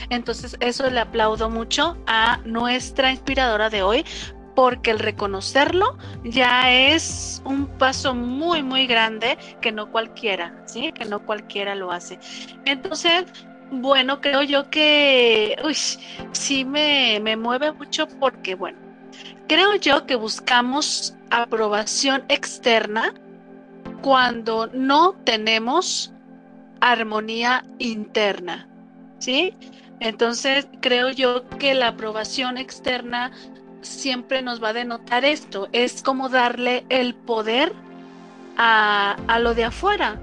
Entonces 0.09 0.57
eso 0.59 0.89
le 0.89 0.99
aplaudo 0.99 1.49
mucho 1.49 1.97
a 2.07 2.37
nuestra 2.45 3.11
inspiradora 3.11 3.69
de 3.69 3.83
hoy 3.83 4.05
porque 4.55 4.91
el 4.91 4.99
reconocerlo 4.99 5.97
ya 6.23 6.71
es 6.71 7.41
un 7.45 7.65
paso 7.65 8.13
muy 8.13 8.61
muy 8.61 8.85
grande 8.85 9.37
que 9.61 9.71
no 9.71 9.91
cualquiera, 9.91 10.63
¿sí? 10.65 10.91
Que 10.91 11.05
no 11.05 11.25
cualquiera 11.25 11.75
lo 11.75 11.91
hace. 11.91 12.19
Entonces, 12.65 13.25
bueno, 13.71 14.21
creo 14.21 14.43
yo 14.43 14.69
que 14.69 15.55
uy, 15.63 15.75
sí 16.31 16.65
me, 16.65 17.19
me 17.21 17.35
mueve 17.35 17.71
mucho 17.71 18.07
porque, 18.19 18.55
bueno, 18.55 18.77
creo 19.47 19.75
yo 19.75 20.05
que 20.05 20.15
buscamos 20.15 21.15
aprobación 21.31 22.23
externa 22.29 23.13
cuando 24.01 24.67
no 24.67 25.13
tenemos 25.23 26.13
armonía 26.81 27.65
interna. 27.79 28.67
¿Sí? 29.23 29.53
Entonces, 30.01 30.67
creo 30.81 31.09
yo 31.11 31.47
que 31.57 31.73
la 31.73 31.89
aprobación 31.89 32.57
externa 32.57 33.31
siempre 33.81 34.41
nos 34.41 34.61
va 34.61 34.69
a 34.69 34.73
denotar 34.73 35.23
esto, 35.23 35.69
es 35.71 36.03
como 36.03 36.27
darle 36.27 36.85
el 36.89 37.15
poder 37.15 37.71
a, 38.57 39.15
a 39.27 39.39
lo 39.39 39.53
de 39.53 39.63
afuera 39.65 40.19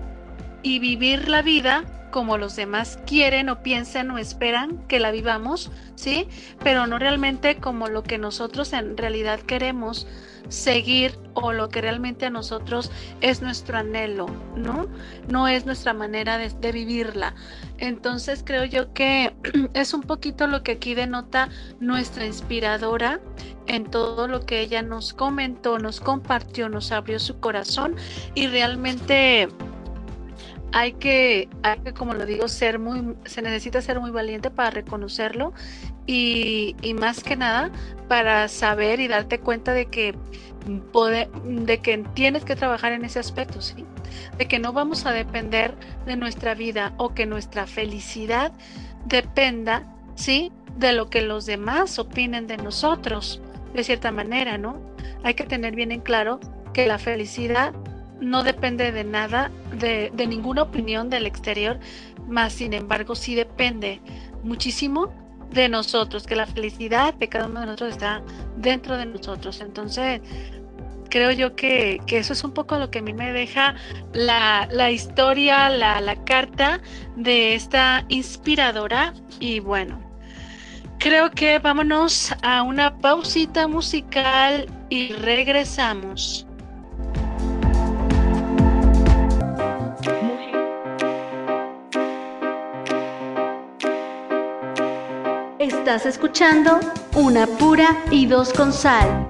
y 0.62 0.78
vivir 0.80 1.28
la 1.28 1.40
vida 1.40 1.84
como 2.10 2.38
los 2.38 2.56
demás 2.56 2.98
quieren 3.06 3.48
o 3.48 3.62
piensan 3.62 4.10
o 4.10 4.18
esperan 4.18 4.78
que 4.88 5.00
la 5.00 5.10
vivamos, 5.10 5.70
¿sí? 5.94 6.28
Pero 6.62 6.86
no 6.86 6.98
realmente 6.98 7.56
como 7.56 7.88
lo 7.88 8.02
que 8.02 8.18
nosotros 8.18 8.72
en 8.72 8.96
realidad 8.96 9.40
queremos 9.40 10.06
seguir 10.48 11.18
o 11.34 11.52
lo 11.52 11.68
que 11.68 11.80
realmente 11.80 12.26
a 12.26 12.30
nosotros 12.30 12.90
es 13.20 13.40
nuestro 13.40 13.78
anhelo, 13.78 14.26
¿no? 14.56 14.88
No 15.28 15.48
es 15.48 15.64
nuestra 15.64 15.94
manera 15.94 16.38
de, 16.38 16.72
vivirla. 16.72 17.34
Entonces 17.78 18.42
creo 18.44 18.64
yo 18.64 18.92
que 18.92 19.32
es 19.74 19.94
un 19.94 20.02
poquito 20.02 20.46
lo 20.46 20.62
que 20.62 20.72
aquí 20.72 20.94
denota 20.94 21.48
nuestra 21.78 22.26
inspiradora 22.26 23.20
en 23.66 23.84
todo 23.84 24.28
lo 24.28 24.44
que 24.44 24.60
ella 24.60 24.82
nos 24.82 25.12
comentó, 25.12 25.78
nos 25.78 26.00
compartió, 26.00 26.68
nos 26.68 26.92
abrió 26.92 27.18
su 27.20 27.38
corazón 27.40 27.94
y 28.34 28.48
realmente 28.48 29.48
hay 30.72 30.92
que, 30.92 31.48
hay 31.62 31.78
que, 31.80 31.92
como 31.92 32.14
lo 32.14 32.26
digo, 32.26 32.48
ser 32.48 32.78
muy, 32.78 33.14
se 33.24 33.42
necesita 33.42 33.82
ser 33.82 34.00
muy 34.00 34.10
valiente 34.10 34.50
para 34.50 34.70
reconocerlo 34.70 35.52
y, 36.06 36.76
y 36.82 36.94
más 36.94 37.22
que 37.22 37.36
nada 37.36 37.70
para 38.08 38.48
saber 38.48 39.00
y 39.00 39.08
darte 39.08 39.40
cuenta 39.40 39.72
de 39.72 39.86
que 39.86 40.14
poder, 40.92 41.30
de 41.44 41.78
que 41.78 41.98
tienes 42.14 42.44
que 42.44 42.56
trabajar 42.56 42.92
en 42.92 43.04
ese 43.04 43.18
aspecto, 43.18 43.60
¿sí? 43.60 43.84
De 44.38 44.46
que 44.46 44.58
no 44.58 44.72
vamos 44.72 45.06
a 45.06 45.12
depender 45.12 45.74
de 46.06 46.16
nuestra 46.16 46.54
vida 46.54 46.92
o 46.96 47.14
que 47.14 47.26
nuestra 47.26 47.66
felicidad 47.66 48.52
dependa, 49.06 49.92
¿sí? 50.14 50.52
De 50.76 50.92
lo 50.92 51.08
que 51.08 51.22
los 51.22 51.46
demás 51.46 51.98
opinen 51.98 52.46
de 52.46 52.56
nosotros, 52.56 53.40
de 53.74 53.84
cierta 53.84 54.12
manera, 54.12 54.58
¿no? 54.58 54.80
Hay 55.22 55.34
que 55.34 55.44
tener 55.44 55.74
bien 55.74 55.92
en 55.92 56.00
claro 56.00 56.40
que 56.72 56.86
la 56.86 56.98
felicidad 56.98 57.72
no 58.20 58.42
depende 58.42 58.92
de 58.92 59.04
nada, 59.04 59.50
de, 59.78 60.10
de 60.14 60.26
ninguna 60.26 60.62
opinión 60.62 61.10
del 61.10 61.26
exterior, 61.26 61.78
más 62.28 62.52
sin 62.52 62.72
embargo 62.72 63.14
sí 63.14 63.34
depende 63.34 64.00
muchísimo 64.42 65.12
de 65.50 65.68
nosotros, 65.68 66.26
que 66.26 66.36
la 66.36 66.46
felicidad 66.46 67.14
de 67.14 67.28
cada 67.28 67.46
uno 67.46 67.60
de 67.60 67.66
nosotros 67.66 67.90
está 67.90 68.22
dentro 68.56 68.96
de 68.96 69.06
nosotros. 69.06 69.60
Entonces, 69.60 70.20
creo 71.10 71.32
yo 71.32 71.56
que, 71.56 72.00
que 72.06 72.18
eso 72.18 72.32
es 72.32 72.44
un 72.44 72.52
poco 72.52 72.78
lo 72.78 72.90
que 72.90 73.00
a 73.00 73.02
mí 73.02 73.12
me 73.12 73.32
deja 73.32 73.74
la, 74.12 74.68
la 74.70 74.90
historia, 74.90 75.68
la, 75.68 76.00
la 76.00 76.24
carta 76.24 76.80
de 77.16 77.54
esta 77.54 78.04
inspiradora. 78.08 79.12
Y 79.40 79.60
bueno, 79.60 80.00
creo 80.98 81.30
que 81.30 81.58
vámonos 81.58 82.32
a 82.42 82.62
una 82.62 82.96
pausita 82.98 83.66
musical 83.68 84.66
y 84.88 85.12
regresamos. 85.14 86.46
Estás 95.60 96.06
escuchando 96.06 96.80
Una 97.14 97.46
Pura 97.46 97.94
y 98.10 98.24
Dos 98.24 98.50
con 98.50 98.72
Sal. 98.72 99.29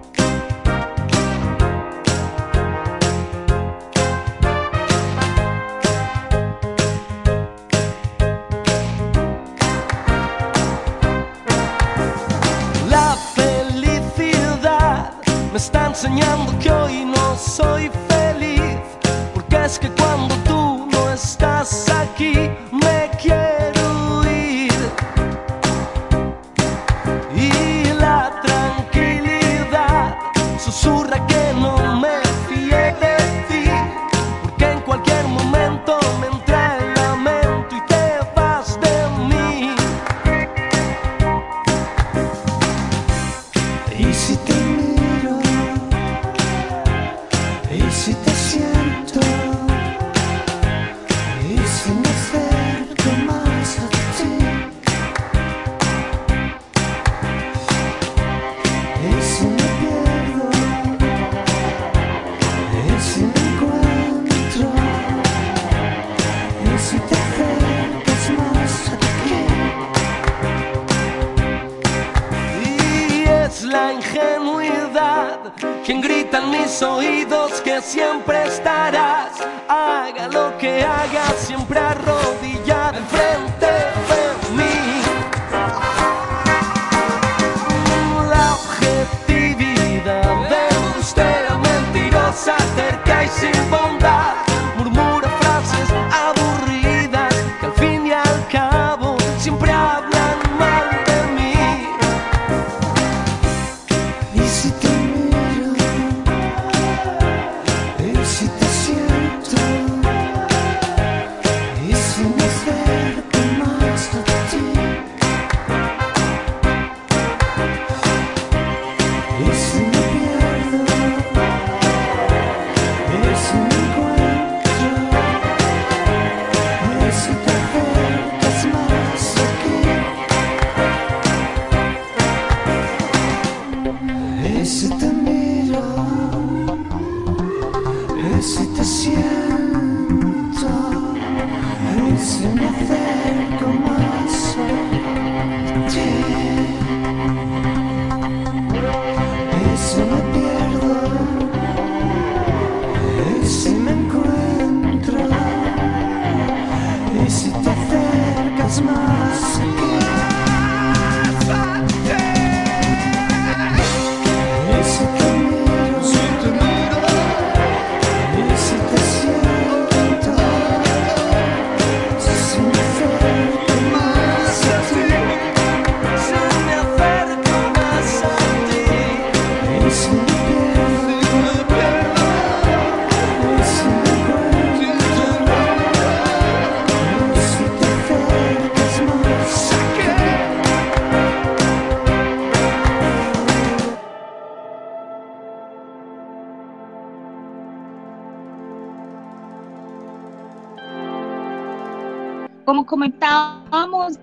Comentábamos 202.90 204.18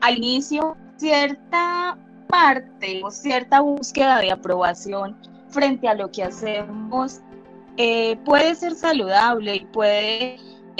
al 0.00 0.18
inicio, 0.18 0.76
cierta 0.96 1.96
parte 2.26 3.00
o 3.04 3.12
cierta 3.12 3.60
búsqueda 3.60 4.18
de 4.18 4.32
aprobación 4.32 5.16
frente 5.50 5.86
a 5.86 5.94
lo 5.94 6.10
que 6.10 6.24
hacemos 6.24 7.20
eh, 7.76 8.16
puede 8.24 8.56
ser 8.56 8.74
saludable 8.74 9.54
y 9.54 9.64
puede 9.66 10.36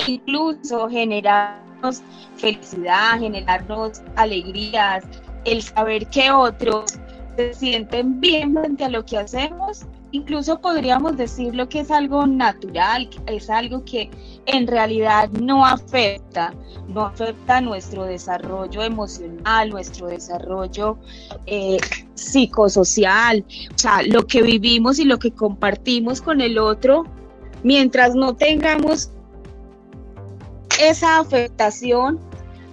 incluso 0.09 0.89
generarnos 0.89 2.03
felicidad, 2.37 3.21
generarnos 3.21 4.03
alegrías, 4.17 5.05
el 5.45 5.63
saber 5.63 6.09
que 6.09 6.33
otros 6.33 6.99
se 7.37 7.55
sienten 7.55 8.21
bien 8.21 8.53
frente 8.53 8.85
a 8.85 8.89
lo 8.89 9.05
que 9.05 9.17
hacemos. 9.17 9.87
Incluso 10.11 10.61
podríamos 10.61 11.17
decirlo 11.17 11.69
que 11.69 11.81
es 11.81 11.93
algo 11.93 12.27
natural, 12.27 13.09
es 13.27 13.49
algo 13.49 13.85
que 13.85 14.11
en 14.49 14.67
realidad 14.67 15.29
no 15.31 15.65
afecta, 15.65 16.55
no 16.89 17.07
afecta 17.07 17.61
nuestro 17.61 18.05
desarrollo 18.05 18.83
emocional, 18.83 19.69
nuestro 19.69 20.07
desarrollo 20.07 20.99
eh, 21.47 21.77
psicosocial, 22.15 23.45
o 23.75 23.79
sea, 23.79 24.03
lo 24.03 24.27
que 24.27 24.43
vivimos 24.43 24.99
y 24.99 25.05
lo 25.05 25.19
que 25.19 25.33
compartimos 25.33 26.23
con 26.23 26.41
el 26.41 26.59
otro, 26.59 27.05
mientras 27.63 28.15
no 28.15 28.35
tengamos 28.37 29.11
esa 30.81 31.19
afectación 31.19 32.19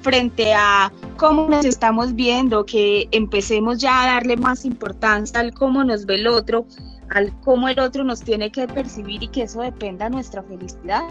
frente 0.02 0.54
a 0.54 0.94
cómo 1.18 1.50
nos 1.50 1.66
estamos 1.66 2.16
viendo, 2.16 2.66
que 2.66 3.10
empecemos 3.12 3.80
ya 3.80 4.04
a 4.04 4.14
darle 4.14 4.38
más 4.38 4.64
importancia 4.64 5.42
al 5.42 5.54
cómo 5.54 5.84
nos 5.84 6.06
ve 6.06 6.16
el 6.16 6.28
otro, 6.28 6.68
al 7.10 7.38
cómo 7.42 7.68
el 7.68 7.80
otro 7.80 8.04
nos 8.04 8.22
tiene 8.22 8.52
que 8.52 8.68
percibir 8.68 9.24
y 9.24 9.28
que 9.28 9.44
eso 9.44 9.62
dependa 9.62 10.06
de 10.06 10.12
nuestra 10.12 10.42
felicidad 10.44 11.04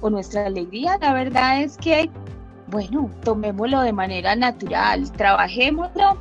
o 0.00 0.10
nuestra 0.10 0.46
alegría. 0.46 0.98
La 1.00 1.12
verdad 1.14 1.62
es 1.62 1.76
que, 1.78 2.10
bueno, 2.68 3.10
tomémoslo 3.24 3.80
de 3.80 3.92
manera 3.92 4.36
natural, 4.36 5.10
trabajémoslo 5.12 6.16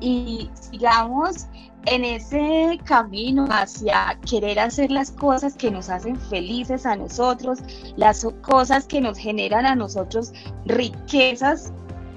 y 0.00 0.50
sigamos 0.54 1.46
en 1.86 2.04
ese 2.04 2.78
camino 2.84 3.46
hacia 3.50 4.18
querer 4.28 4.58
hacer 4.58 4.90
las 4.90 5.10
cosas 5.10 5.54
que 5.54 5.70
nos 5.70 5.88
hacen 5.88 6.16
felices 6.16 6.84
a 6.84 6.96
nosotros, 6.96 7.60
las 7.96 8.26
cosas 8.42 8.86
que 8.86 9.00
nos 9.00 9.16
generan 9.16 9.64
a 9.64 9.74
nosotros 9.74 10.32
riquezas 10.66 11.72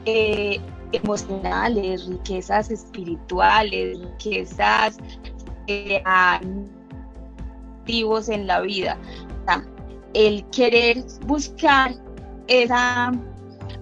eh, 0.06 0.60
emocionales, 0.92 2.08
riquezas 2.08 2.70
espirituales, 2.72 4.00
riquezas 4.00 4.98
eh, 5.68 6.04
activos 7.86 8.28
en 8.30 8.48
la 8.48 8.62
vida. 8.62 8.98
O 9.44 9.73
el 10.14 10.46
querer 10.50 11.04
buscar 11.26 11.94
esa 12.48 13.12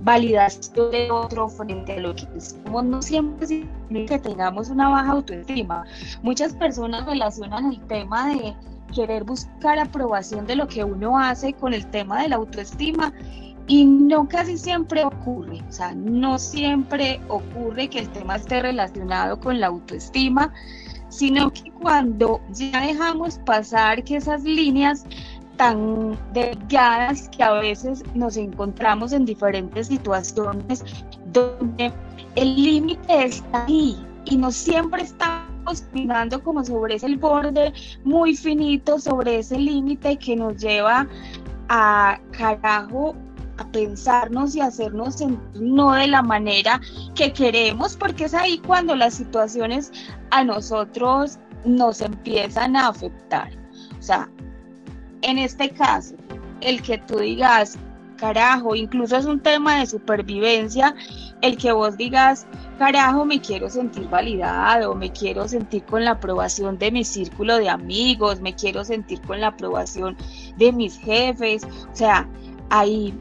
validación 0.02 0.92
de 0.92 1.12
otro 1.12 1.48
frente 1.50 1.94
a 1.94 2.00
lo 2.00 2.16
que 2.16 2.28
somos 2.40 2.84
no 2.84 3.02
siempre 3.02 3.48
significa 3.48 4.18
que 4.18 4.30
tengamos 4.30 4.70
una 4.70 4.90
baja 4.90 5.12
autoestima. 5.12 5.86
Muchas 6.24 6.54
personas 6.54 7.06
relacionan 7.06 7.72
el 7.72 7.80
tema 7.88 8.30
de 8.30 8.56
querer 8.94 9.24
buscar 9.24 9.80
aprobación 9.80 10.46
de 10.48 10.56
lo 10.56 10.68
que 10.68 10.84
uno 10.84 11.18
hace 11.18 11.54
con 11.54 11.74
el 11.74 11.86
tema 11.88 12.22
de 12.22 12.30
la 12.30 12.38
autoestima 12.38 13.14
y 13.68 13.86
no 13.86 14.28
casi 14.28 14.58
siempre 14.58 15.06
ocurre, 15.06 15.62
o 15.68 15.72
sea, 15.72 15.94
no 15.94 16.38
siempre 16.40 17.22
ocurre 17.30 17.88
que 17.88 18.00
el 18.00 18.10
tema 18.10 18.36
esté 18.36 18.62
relacionado 18.62 19.40
con 19.40 19.60
la 19.60 19.68
autoestima, 19.68 20.52
sino 21.08 21.52
que 21.52 21.72
cuando 21.72 22.42
ya 22.52 22.82
dejamos 22.82 23.38
pasar 23.40 24.04
que 24.04 24.18
esas 24.18 24.44
líneas 24.44 25.06
tan 25.62 26.18
delgadas 26.34 27.30
que 27.30 27.44
a 27.44 27.52
veces 27.52 28.04
nos 28.16 28.36
encontramos 28.36 29.14
en 29.14 29.26
diferentes 29.26 29.90
situaciones 29.90 30.84
donde 31.32 31.94
el 32.34 32.56
límite 32.56 33.26
está 33.26 33.66
ahí 33.66 34.04
y 34.26 34.38
no 34.38 34.52
siempre 34.52 35.04
estamos 35.04 35.82
caminando 35.92 36.44
como 36.44 36.66
sobre 36.66 36.96
ese 36.96 37.16
borde 37.16 37.74
muy 38.04 38.36
finito, 38.36 38.98
sobre 38.98 39.38
ese 39.38 39.60
límite 39.60 40.18
que 40.18 40.36
nos 40.36 40.58
lleva 40.58 41.08
a 41.70 42.20
carajo 42.32 43.14
a 43.60 43.72
pensarnos 43.72 44.56
y 44.56 44.62
hacernos 44.62 45.18
no 45.54 45.94
de 45.94 46.08
la 46.08 46.24
manera 46.24 46.82
que 47.14 47.32
queremos, 47.34 47.96
porque 47.96 48.24
es 48.24 48.34
ahí 48.34 48.58
cuando 48.66 48.96
las 48.96 49.14
situaciones 49.14 49.92
a 50.32 50.44
nosotros 50.44 51.38
nos 51.66 52.02
empiezan 52.02 52.76
a 52.76 52.88
afectar. 52.88 53.52
O 54.00 54.02
sea, 54.02 54.28
en 55.22 55.38
este 55.38 55.70
caso, 55.70 56.16
el 56.62 56.82
que 56.82 56.98
tú 57.00 57.20
digas, 57.20 57.78
carajo, 58.22 58.76
incluso 58.76 59.18
es 59.18 59.26
un 59.26 59.40
tema 59.40 59.80
de 59.80 59.88
supervivencia, 59.88 60.96
el 61.42 61.58
que 61.58 61.72
vos 61.72 61.98
digas, 61.98 62.46
carajo, 62.78 63.26
me 63.26 63.42
quiero 63.42 63.70
sentir 63.70 64.08
validado, 64.10 64.94
me 64.94 65.12
quiero 65.12 65.48
sentir 65.48 65.84
con 65.86 66.06
la 66.06 66.12
aprobación 66.12 66.78
de 66.78 66.92
mi 66.92 67.04
círculo 67.04 67.58
de 67.58 67.70
amigos, 67.70 68.40
me 68.40 68.54
quiero 68.54 68.86
sentir 68.86 69.20
con 69.22 69.42
la 69.42 69.48
aprobación 69.48 70.16
de 70.58 70.72
mis 70.72 71.00
jefes, 71.00 71.64
o 71.92 71.96
sea, 71.96 72.30
hay 72.70 73.14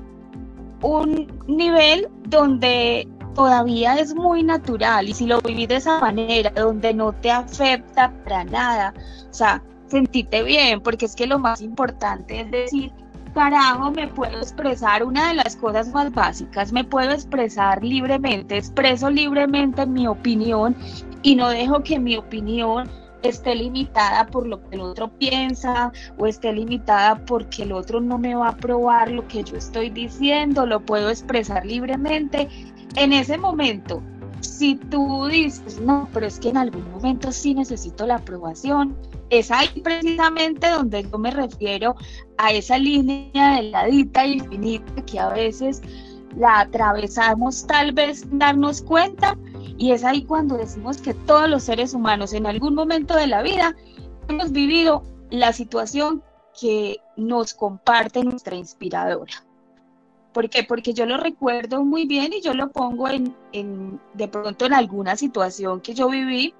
un 0.82 1.26
nivel 1.46 2.08
donde 2.28 3.08
todavía 3.34 3.94
es 3.94 4.14
muy 4.14 4.42
natural 4.42 5.08
y 5.08 5.14
si 5.14 5.26
lo 5.26 5.40
vivís 5.40 5.68
de 5.68 5.76
esa 5.76 5.98
manera, 6.00 6.50
donde 6.50 6.92
no 6.92 7.12
te 7.12 7.30
afecta 7.30 8.12
para 8.24 8.44
nada, 8.44 8.94
o 9.30 9.34
sea, 9.34 9.62
sentirte 9.90 10.42
bien, 10.42 10.80
porque 10.80 11.06
es 11.06 11.14
que 11.14 11.26
lo 11.26 11.38
más 11.38 11.60
importante 11.60 12.40
es 12.40 12.50
decir, 12.50 12.92
carajo, 13.34 13.90
me 13.90 14.08
puedo 14.08 14.38
expresar 14.38 15.04
una 15.04 15.28
de 15.28 15.34
las 15.34 15.56
cosas 15.56 15.88
más 15.88 16.12
básicas, 16.12 16.72
me 16.72 16.84
puedo 16.84 17.10
expresar 17.10 17.82
libremente, 17.82 18.56
expreso 18.56 19.10
libremente 19.10 19.86
mi 19.86 20.06
opinión 20.06 20.76
y 21.22 21.36
no 21.36 21.48
dejo 21.48 21.82
que 21.82 21.98
mi 21.98 22.16
opinión 22.16 22.88
esté 23.22 23.54
limitada 23.54 24.26
por 24.26 24.46
lo 24.46 24.62
que 24.62 24.76
el 24.76 24.80
otro 24.80 25.08
piensa 25.08 25.92
o 26.18 26.26
esté 26.26 26.52
limitada 26.52 27.16
porque 27.26 27.64
el 27.64 27.72
otro 27.72 28.00
no 28.00 28.18
me 28.18 28.34
va 28.34 28.46
a 28.46 28.50
aprobar 28.50 29.10
lo 29.10 29.26
que 29.28 29.44
yo 29.44 29.56
estoy 29.56 29.90
diciendo, 29.90 30.66
lo 30.66 30.80
puedo 30.80 31.10
expresar 31.10 31.66
libremente. 31.66 32.48
En 32.96 33.12
ese 33.12 33.36
momento, 33.38 34.02
si 34.60 34.74
tú 34.74 35.24
dices, 35.24 35.80
no, 35.80 36.06
pero 36.12 36.26
es 36.26 36.38
que 36.38 36.50
en 36.50 36.58
algún 36.58 36.84
momento 36.90 37.32
sí 37.32 37.54
necesito 37.54 38.06
la 38.06 38.16
aprobación, 38.16 38.94
es 39.30 39.50
ahí 39.50 39.80
precisamente 39.82 40.68
donde 40.68 41.02
yo 41.02 41.16
me 41.16 41.30
refiero 41.30 41.96
a 42.36 42.52
esa 42.52 42.76
línea 42.76 43.56
deladita 43.56 44.26
y 44.26 44.34
infinita 44.34 45.02
que 45.06 45.18
a 45.18 45.30
veces 45.30 45.80
la 46.36 46.60
atravesamos 46.60 47.66
tal 47.66 47.92
vez 47.92 48.26
darnos 48.32 48.82
cuenta 48.82 49.34
y 49.78 49.92
es 49.92 50.04
ahí 50.04 50.24
cuando 50.24 50.58
decimos 50.58 50.98
que 50.98 51.14
todos 51.14 51.48
los 51.48 51.62
seres 51.62 51.94
humanos 51.94 52.34
en 52.34 52.46
algún 52.46 52.74
momento 52.74 53.16
de 53.16 53.28
la 53.28 53.40
vida 53.40 53.74
hemos 54.28 54.52
vivido 54.52 55.02
la 55.30 55.54
situación 55.54 56.22
que 56.60 56.98
nos 57.16 57.54
comparte 57.54 58.22
nuestra 58.22 58.56
inspiradora. 58.56 59.42
¿Por 60.32 60.48
qué? 60.48 60.62
Porque 60.62 60.94
yo 60.94 61.06
lo 61.06 61.16
recuerdo 61.16 61.84
muy 61.84 62.06
bien 62.06 62.32
y 62.32 62.40
yo 62.40 62.54
lo 62.54 62.70
pongo 62.70 63.08
en, 63.08 63.34
de 64.14 64.28
pronto 64.28 64.66
en 64.66 64.74
alguna 64.74 65.16
situación 65.16 65.80
que 65.80 65.92
yo 65.94 66.08
viví 66.08 66.54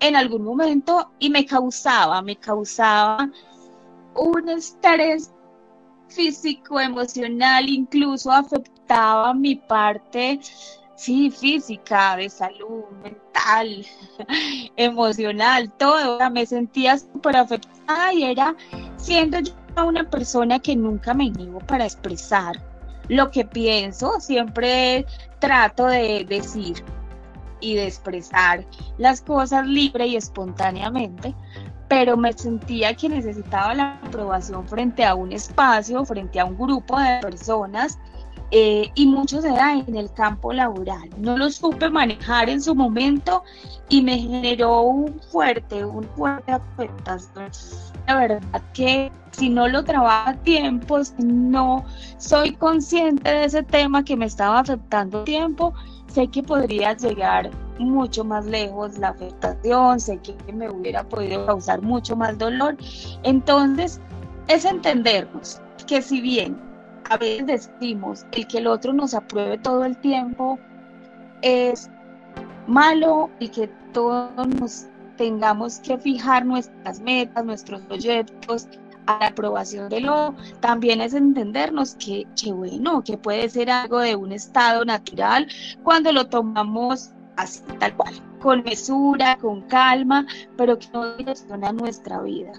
en 0.00 0.16
algún 0.16 0.42
momento 0.42 1.10
y 1.20 1.30
me 1.30 1.46
causaba, 1.46 2.20
me 2.22 2.36
causaba 2.36 3.30
un 4.16 4.48
estrés 4.48 5.32
físico, 6.08 6.80
emocional, 6.80 7.68
incluso 7.68 8.32
afectaba 8.32 9.32
mi 9.32 9.56
parte, 9.56 10.40
sí, 10.96 11.30
física, 11.30 12.16
de 12.16 12.28
salud, 12.28 12.84
mental, 13.02 13.86
emocional, 14.76 15.72
todo. 15.72 16.18
Me 16.30 16.46
sentía 16.46 16.98
súper 16.98 17.36
afectada 17.36 18.12
y 18.12 18.24
era 18.24 18.56
siendo 18.96 19.38
yo 19.38 19.52
una 19.86 20.08
persona 20.08 20.58
que 20.58 20.76
nunca 20.76 21.14
me 21.14 21.24
inhibo 21.24 21.60
para 21.60 21.84
expresar 21.84 22.73
lo 23.08 23.30
que 23.30 23.44
pienso, 23.44 24.20
siempre 24.20 25.06
trato 25.38 25.86
de 25.86 26.24
decir 26.28 26.84
y 27.60 27.74
de 27.74 27.86
expresar 27.86 28.66
las 28.98 29.22
cosas 29.22 29.66
libre 29.66 30.06
y 30.06 30.16
espontáneamente, 30.16 31.34
pero 31.88 32.16
me 32.16 32.32
sentía 32.32 32.94
que 32.94 33.08
necesitaba 33.08 33.74
la 33.74 34.00
aprobación 34.04 34.66
frente 34.66 35.04
a 35.04 35.14
un 35.14 35.32
espacio, 35.32 36.04
frente 36.04 36.40
a 36.40 36.44
un 36.44 36.56
grupo 36.56 36.98
de 36.98 37.20
personas 37.20 37.98
eh, 38.50 38.90
y 38.94 39.06
mucho 39.06 39.40
se 39.40 39.48
da 39.48 39.74
en 39.74 39.96
el 39.96 40.12
campo 40.12 40.52
laboral. 40.52 41.08
No 41.18 41.36
lo 41.36 41.50
supe 41.50 41.90
manejar 41.90 42.48
en 42.48 42.60
su 42.60 42.74
momento 42.74 43.42
y 43.88 44.02
me 44.02 44.18
generó 44.18 44.82
un 44.82 45.20
fuerte, 45.30 45.84
un 45.84 46.04
fuerte 46.16 46.52
afectación. 46.52 47.50
La 48.06 48.16
verdad 48.16 48.62
que 48.72 49.10
si 49.32 49.48
no 49.48 49.68
lo 49.68 49.82
trabajo 49.84 50.30
a 50.30 50.34
tiempo, 50.34 51.02
si 51.04 51.22
no 51.22 51.84
soy 52.18 52.52
consciente 52.52 53.30
de 53.30 53.44
ese 53.44 53.62
tema 53.62 54.04
que 54.04 54.16
me 54.16 54.26
estaba 54.26 54.60
afectando 54.60 55.24
tiempo, 55.24 55.74
sé 56.06 56.28
que 56.28 56.42
podría 56.42 56.96
llegar 56.96 57.50
mucho 57.78 58.24
más 58.24 58.46
lejos 58.46 58.98
la 58.98 59.08
afectación, 59.08 59.98
sé 59.98 60.18
que 60.18 60.52
me 60.52 60.70
hubiera 60.70 61.02
podido 61.02 61.44
causar 61.46 61.82
mucho 61.82 62.14
más 62.14 62.38
dolor. 62.38 62.76
Entonces, 63.24 64.00
es 64.48 64.64
entendernos 64.64 65.60
que 65.86 66.00
si 66.00 66.20
bien 66.20 66.73
a 67.10 67.16
veces 67.16 67.46
decimos 67.46 68.26
el 68.32 68.46
que 68.46 68.58
el 68.58 68.66
otro 68.66 68.92
nos 68.92 69.14
apruebe 69.14 69.58
todo 69.58 69.84
el 69.84 69.96
tiempo 69.98 70.58
es 71.42 71.90
malo 72.66 73.30
y 73.38 73.48
que 73.48 73.68
todos 73.92 74.46
nos 74.46 74.86
tengamos 75.16 75.78
que 75.78 75.98
fijar 75.98 76.44
nuestras 76.44 77.00
metas, 77.00 77.44
nuestros 77.44 77.80
proyectos 77.82 78.68
a 79.06 79.18
la 79.20 79.26
aprobación 79.28 79.88
del 79.90 80.08
otro, 80.08 80.34
también 80.60 81.00
es 81.00 81.12
entendernos 81.12 81.94
que, 81.96 82.26
que 82.40 82.52
bueno, 82.52 83.04
que 83.04 83.18
puede 83.18 83.48
ser 83.50 83.70
algo 83.70 83.98
de 83.98 84.16
un 84.16 84.32
estado 84.32 84.84
natural 84.84 85.46
cuando 85.82 86.10
lo 86.10 86.26
tomamos 86.26 87.10
así 87.36 87.60
tal 87.78 87.94
cual, 87.96 88.14
con 88.40 88.62
mesura, 88.62 89.36
con 89.36 89.62
calma, 89.62 90.26
pero 90.56 90.78
que 90.78 90.88
no 90.92 91.16
direcciona 91.16 91.72
nuestra 91.72 92.22
vida 92.22 92.52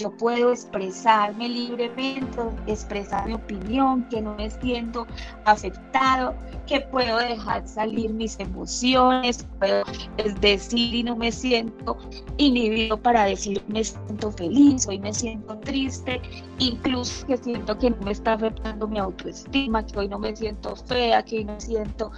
yo 0.00 0.10
puedo 0.16 0.52
expresarme 0.52 1.48
libremente, 1.48 2.40
expresar 2.66 3.26
mi 3.26 3.34
opinión, 3.34 4.08
que 4.08 4.22
no 4.22 4.34
me 4.36 4.50
siento 4.50 5.06
afectado, 5.44 6.34
que 6.66 6.80
puedo 6.80 7.18
dejar 7.18 7.68
salir 7.68 8.12
mis 8.14 8.38
emociones, 8.40 9.46
puedo 9.58 9.84
decir 10.40 10.94
y 10.94 11.02
no 11.02 11.16
me 11.16 11.30
siento 11.30 11.98
inhibido 12.38 12.96
para 12.96 13.24
decir 13.24 13.62
me 13.68 13.84
siento 13.84 14.32
feliz, 14.32 14.86
hoy 14.88 14.98
me 15.00 15.12
siento 15.12 15.58
triste, 15.58 16.20
incluso 16.58 17.26
que 17.26 17.36
siento 17.36 17.76
que 17.76 17.90
no 17.90 17.96
me 17.98 18.12
está 18.12 18.34
afectando 18.34 18.88
mi 18.88 18.98
autoestima, 18.98 19.84
que 19.84 19.98
hoy 19.98 20.08
no 20.08 20.18
me 20.18 20.34
siento 20.34 20.76
fea, 20.76 21.22
que 21.22 21.38
hoy 21.38 21.44
me 21.44 21.60
siento 21.60 22.10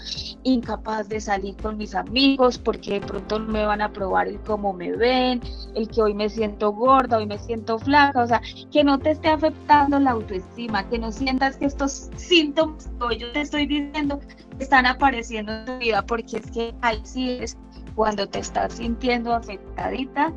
incapaz 0.45 1.09
de 1.09 1.21
salir 1.21 1.57
con 1.57 1.77
mis 1.79 1.95
amigos 1.95 2.59
porque 2.59 2.95
de 2.95 3.01
pronto 3.01 3.41
no 3.41 3.53
me 3.53 3.67
van 3.67 3.81
a 3.81 3.93
probar 3.93 4.29
el 4.29 4.39
cómo 4.41 4.73
me 4.73 4.93
ven, 4.93 5.41
el 5.75 5.89
que 5.89 6.03
hoy 6.03 6.15
me 6.15 6.29
siento 6.29 6.73
gorda, 6.73 7.19
hoy 7.19 7.27
me 7.27 7.39
siento 7.39 7.72
flaca, 7.79 8.23
o 8.23 8.27
sea, 8.27 8.41
que 8.71 8.85
no 8.85 8.99
te 8.99 9.13
esté 9.13 9.29
afectando 9.29 9.99
la 9.99 10.13
autoestima, 10.13 10.89
que 10.89 10.99
no 10.99 11.13
sientas 11.13 11.57
que 11.57 11.67
estos 11.67 12.11
síntomas 12.17 12.91
que 13.09 13.19
yo 13.19 13.33
te 13.33 13.43
estoy 13.43 13.67
diciendo 13.67 14.21
están 14.59 14.87
apareciendo 14.87 15.53
en 15.53 15.65
tu 15.65 15.79
vida, 15.79 16.03
porque 16.03 16.39
es 16.39 16.51
que 16.51 16.75
ahí 16.83 17.01
sí 17.05 17.39
es 17.41 17.57
cuando 17.95 18.27
te 18.27 18.39
estás 18.39 18.75
sintiendo 18.75 19.35
afectadita 19.35 20.33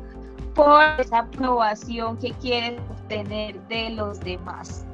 por 0.54 0.82
esa 0.98 1.20
aprobación 1.20 2.16
que 2.18 2.32
quieres 2.32 2.80
obtener 2.90 3.60
de 3.68 3.90
los 3.90 4.20
demás. 4.20 4.86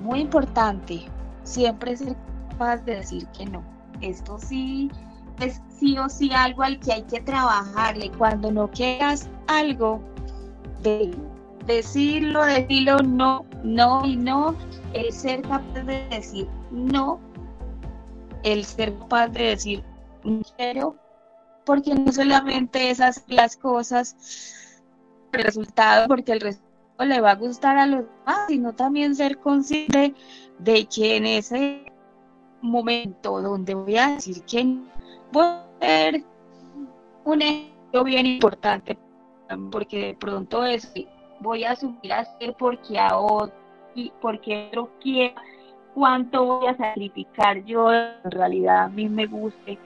Muy 0.00 0.20
importante, 0.20 1.04
siempre 1.42 1.96
ser 1.96 2.16
capaz 2.50 2.78
de 2.78 2.96
decir 2.96 3.26
que 3.28 3.46
no. 3.46 3.62
Esto 4.00 4.38
sí 4.38 4.90
es 5.40 5.60
sí 5.68 5.98
o 5.98 6.08
sí 6.08 6.30
algo 6.32 6.62
al 6.62 6.78
que 6.78 6.92
hay 6.92 7.02
que 7.02 7.20
trabajarle. 7.20 8.10
Cuando 8.12 8.50
no 8.50 8.70
quieras 8.70 9.28
algo, 9.48 10.00
de 10.82 11.14
decirlo, 11.66 12.44
decirlo, 12.44 12.98
no, 12.98 13.44
no 13.62 14.04
y 14.06 14.16
no, 14.16 14.56
el 14.92 15.12
ser 15.12 15.42
capaz 15.42 15.82
de 15.84 16.06
decir 16.08 16.48
no, 16.70 17.20
el 18.42 18.64
ser 18.64 18.96
capaz 18.98 19.28
de 19.28 19.44
decir 19.44 19.84
quiero, 20.56 20.96
porque 21.64 21.94
no 21.94 22.12
solamente 22.12 22.90
esas 22.90 23.24
las 23.28 23.56
cosas, 23.56 24.16
el 25.32 25.44
resultado, 25.44 26.08
porque 26.08 26.32
el 26.32 26.40
resultado 26.40 26.72
le 26.98 27.20
va 27.20 27.32
a 27.32 27.36
gustar 27.36 27.76
a 27.78 27.86
los 27.86 28.04
demás, 28.04 28.46
sino 28.48 28.72
también 28.74 29.14
ser 29.14 29.38
consciente 29.38 30.14
de 30.58 30.86
que 30.86 31.16
en 31.16 31.26
ese 31.26 31.92
momento 32.60 33.40
donde 33.40 33.74
voy 33.74 33.96
a 33.96 34.08
decir 34.08 34.42
que 34.44 34.64
no, 34.64 34.82
voy 35.32 35.44
a 35.44 35.66
ser 35.80 36.24
un 37.24 37.42
ejemplo 37.42 38.04
bien 38.04 38.26
importante, 38.26 38.98
porque 39.70 40.06
de 40.06 40.14
pronto 40.14 40.64
es 40.64 40.92
voy 41.42 41.64
a 41.64 41.76
subir 41.76 42.12
a 42.12 42.20
hacer 42.20 42.54
porque 42.58 42.98
a 42.98 43.16
otro, 43.16 43.54
porque 44.20 44.68
otro 44.68 44.90
quiera, 45.00 45.34
cuánto 45.94 46.44
voy 46.44 46.68
a 46.68 46.76
sacrificar 46.76 47.64
yo, 47.64 47.92
en 47.92 48.30
realidad 48.30 48.84
a 48.84 48.88
mí 48.88 49.08
me 49.08 49.26
guste, 49.26 49.78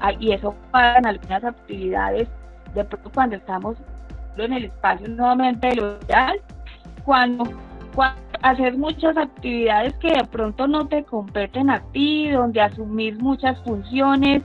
Ah, 0.00 0.12
y 0.18 0.32
eso 0.32 0.54
pasa 0.70 0.98
en 0.98 1.06
algunas 1.06 1.44
actividades, 1.44 2.28
de 2.74 2.84
pronto 2.84 3.10
cuando 3.14 3.36
estamos 3.36 3.76
en 4.36 4.52
el 4.52 4.64
espacio 4.66 5.08
nuevamente 5.08 5.74
lo 5.74 5.98
real, 6.00 6.40
cuando, 7.04 7.44
cuando 7.94 8.20
haces 8.42 8.76
muchas 8.76 9.16
actividades 9.16 9.94
que 9.94 10.08
de 10.08 10.24
pronto 10.24 10.66
no 10.66 10.86
te 10.88 11.04
competen 11.04 11.70
a 11.70 11.80
ti, 11.92 12.28
donde 12.30 12.60
asumís 12.60 13.16
muchas 13.18 13.58
funciones, 13.62 14.42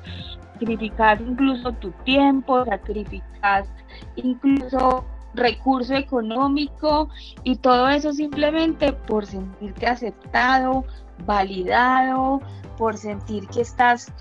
sacrificas 0.54 1.19
incluso 1.19 1.72
tu 1.74 1.91
tiempo, 2.04 2.63
sacrificas 2.65 3.67
incluso 4.15 5.06
recurso 5.33 5.95
económico 5.95 7.09
y 7.43 7.55
todo 7.57 7.89
eso 7.89 8.13
simplemente 8.13 8.93
por 8.93 9.25
sentirte 9.25 9.87
aceptado, 9.87 10.85
validado, 11.25 12.41
por 12.77 12.97
sentir 12.97 13.47
que 13.47 13.61
estás 13.61 14.11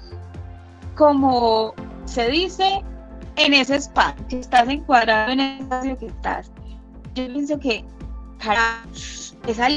como 0.94 1.74
se 2.04 2.28
dice 2.28 2.82
en 3.36 3.54
ese 3.54 3.76
espacio, 3.76 4.26
que 4.28 4.40
estás 4.40 4.68
encuadrado 4.68 5.30
en 5.30 5.40
el 5.40 5.60
espacio 5.60 5.96
que 5.96 6.06
estás. 6.06 6.50
Yo 7.14 7.26
pienso 7.32 7.58
que 7.58 7.84
esa 9.46 9.68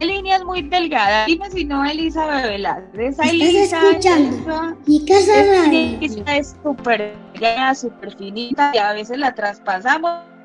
línea 0.00 0.36
es 0.36 0.44
muy 0.44 0.62
delgada. 0.62 1.24
Dime 1.26 1.50
si 1.50 1.64
no, 1.64 1.84
Elisa 1.84 2.26
Bevelar. 2.26 2.84
Esa 2.94 3.22
Estás 3.22 3.30
Elisa, 3.30 3.88
escuchando. 3.88 4.76
Mi 4.86 5.04
casa 5.06 6.34
es 6.36 6.56
súper 6.62 7.16
delgada, 7.32 7.74
súper 7.74 8.16
finita 8.16 8.72
y 8.74 8.78
a 8.78 8.92
veces 8.92 9.18
la 9.18 9.34
traspasamos 9.34 10.35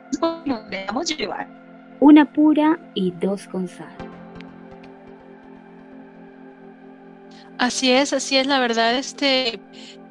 llevar. 1.17 1.47
Una 2.00 2.26
pura 2.32 2.80
y 2.93 3.12
dos 3.12 3.47
con 3.47 3.67
sal. 3.67 3.95
Así 7.58 7.91
es, 7.91 8.12
así 8.12 8.38
es, 8.38 8.47
la 8.47 8.60
verdad, 8.60 8.95
este 8.95 9.60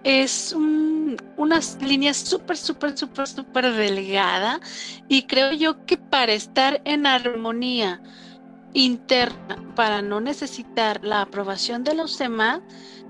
es 0.05 0.53
un- 0.53 1.17
unas 1.37 1.79
líneas 1.83 2.17
súper, 2.17 2.57
súper, 2.57 2.97
súper, 2.97 3.27
súper 3.27 3.73
delgada 3.73 4.61
y 5.09 5.25
creo 5.25 5.53
yo 5.53 5.85
que 5.85 5.97
para 5.99 6.33
estar 6.33 6.81
en 6.85 7.07
armonía 7.07 8.01
interna, 8.73 9.59
para 9.75 10.01
no 10.01 10.21
necesitar 10.21 11.05
la 11.05 11.23
aprobación 11.23 11.83
de 11.83 11.95
los 11.95 12.19
demás, 12.19 12.61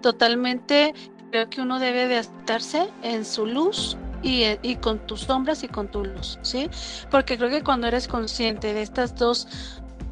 totalmente 0.01 0.95
creo 1.31 1.51
que 1.51 1.61
uno 1.61 1.79
debe 1.79 2.09
de 2.09 2.17
aceptarse 2.17 2.89
en 3.03 3.27
su 3.27 3.45
luz 3.47 3.99
y, 4.23 4.43
eh, 4.43 4.59
y 4.63 4.77
con 4.77 4.99
tus 5.07 5.21
sombras 5.21 5.63
y 5.63 5.69
con 5.69 5.89
tu 5.89 6.05
luz, 6.05 6.39
¿sí? 6.43 6.69
Porque 7.11 7.37
creo 7.37 7.51
que 7.51 7.63
cuando 7.63 7.87
eres 7.87 8.09
consciente 8.09 8.75
de 8.75 8.83
estas 8.83 9.15
dos 9.17 9.47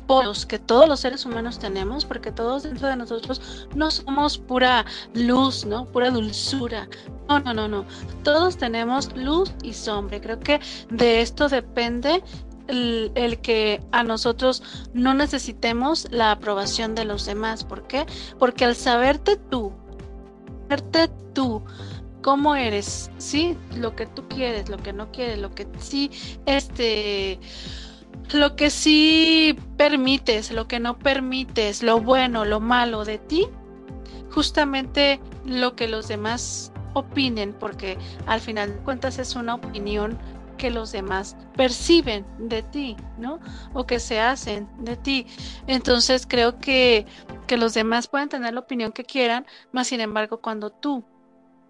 polos 0.09 0.47
que 0.47 0.59
todos 0.59 0.89
los 0.89 1.01
seres 1.01 1.25
humanos 1.25 1.61
tenemos, 1.61 2.05
porque 2.05 2.33
todos 2.33 2.65
dentro 2.65 2.89
de 2.89 2.97
nosotros 2.97 3.69
no 3.77 3.91
somos 3.93 4.39
pura 4.39 4.85
luz, 5.15 5.65
¿no? 5.65 5.85
Pura 5.85 6.11
dulzura. 6.11 6.89
No, 7.29 7.39
no, 7.39 7.55
no, 7.55 7.69
no. 7.69 7.85
Todos 8.25 8.57
tenemos 8.57 9.15
luz 9.15 9.53
y 9.63 9.75
sombra. 9.75 10.21
Creo 10.21 10.41
que 10.41 10.61
de 10.91 11.21
esto 11.21 11.49
depende 11.49 12.25
el, 12.69 13.13
el 13.15 13.41
que 13.41 13.83
a 13.93 14.03
nosotros 14.03 14.63
no 14.95 15.15
necesitemos 15.15 16.09
la 16.11 16.33
aprobación 16.33 16.95
de 16.95 17.05
los 17.05 17.27
demás. 17.27 17.63
¿Por 17.63 17.87
qué? 17.87 18.07
Porque 18.39 18.65
al 18.65 18.75
saberte 18.75 19.37
tú, 19.37 19.73
saberte 20.69 21.11
tú, 21.35 21.63
cómo 22.23 22.57
eres, 22.57 23.11
sí, 23.19 23.57
lo 23.77 23.95
que 23.95 24.07
tú 24.07 24.27
quieres, 24.29 24.69
lo 24.69 24.79
que 24.79 24.93
no 24.93 25.11
quieres, 25.13 25.39
lo 25.39 25.55
que 25.55 25.67
sí, 25.79 26.11
este, 26.47 27.39
lo 28.33 28.57
que 28.57 28.71
sí 28.71 29.57
permites, 29.77 30.51
lo 30.51 30.67
que 30.69 30.81
no 30.81 30.99
permites, 30.99 31.83
lo 31.83 32.01
bueno, 32.01 32.45
lo 32.45 32.61
malo 32.61 33.05
de 33.05 33.19
ti, 33.19 33.47
justamente 34.31 35.21
lo 35.45 35.75
que 35.77 35.89
los 35.89 36.09
demás 36.09 36.73
opinen, 36.95 37.55
porque 37.55 37.99
al 38.27 38.41
final 38.41 38.75
de 38.75 38.83
cuentas 38.83 39.19
es 39.19 39.35
una 39.37 39.55
opinión 39.55 40.19
que 40.59 40.71
los 40.71 40.91
demás 40.91 41.37
perciben 41.57 42.27
de 42.39 42.63
ti, 42.63 42.97
¿no? 43.17 43.39
O 43.73 43.87
que 43.87 44.01
se 44.01 44.21
hacen 44.21 44.69
de 44.81 44.97
ti. 44.97 45.27
Entonces 45.69 46.27
creo 46.27 46.59
que, 46.59 47.07
que 47.47 47.57
los 47.57 47.75
demás 47.75 48.09
pueden 48.09 48.29
tener 48.29 48.53
la 48.53 48.61
opinión 48.61 48.93
que 48.93 49.05
quieran, 49.05 49.47
más 49.73 49.87
sin 49.87 50.01
embargo, 50.01 50.41
cuando 50.41 50.71
tú 50.71 51.05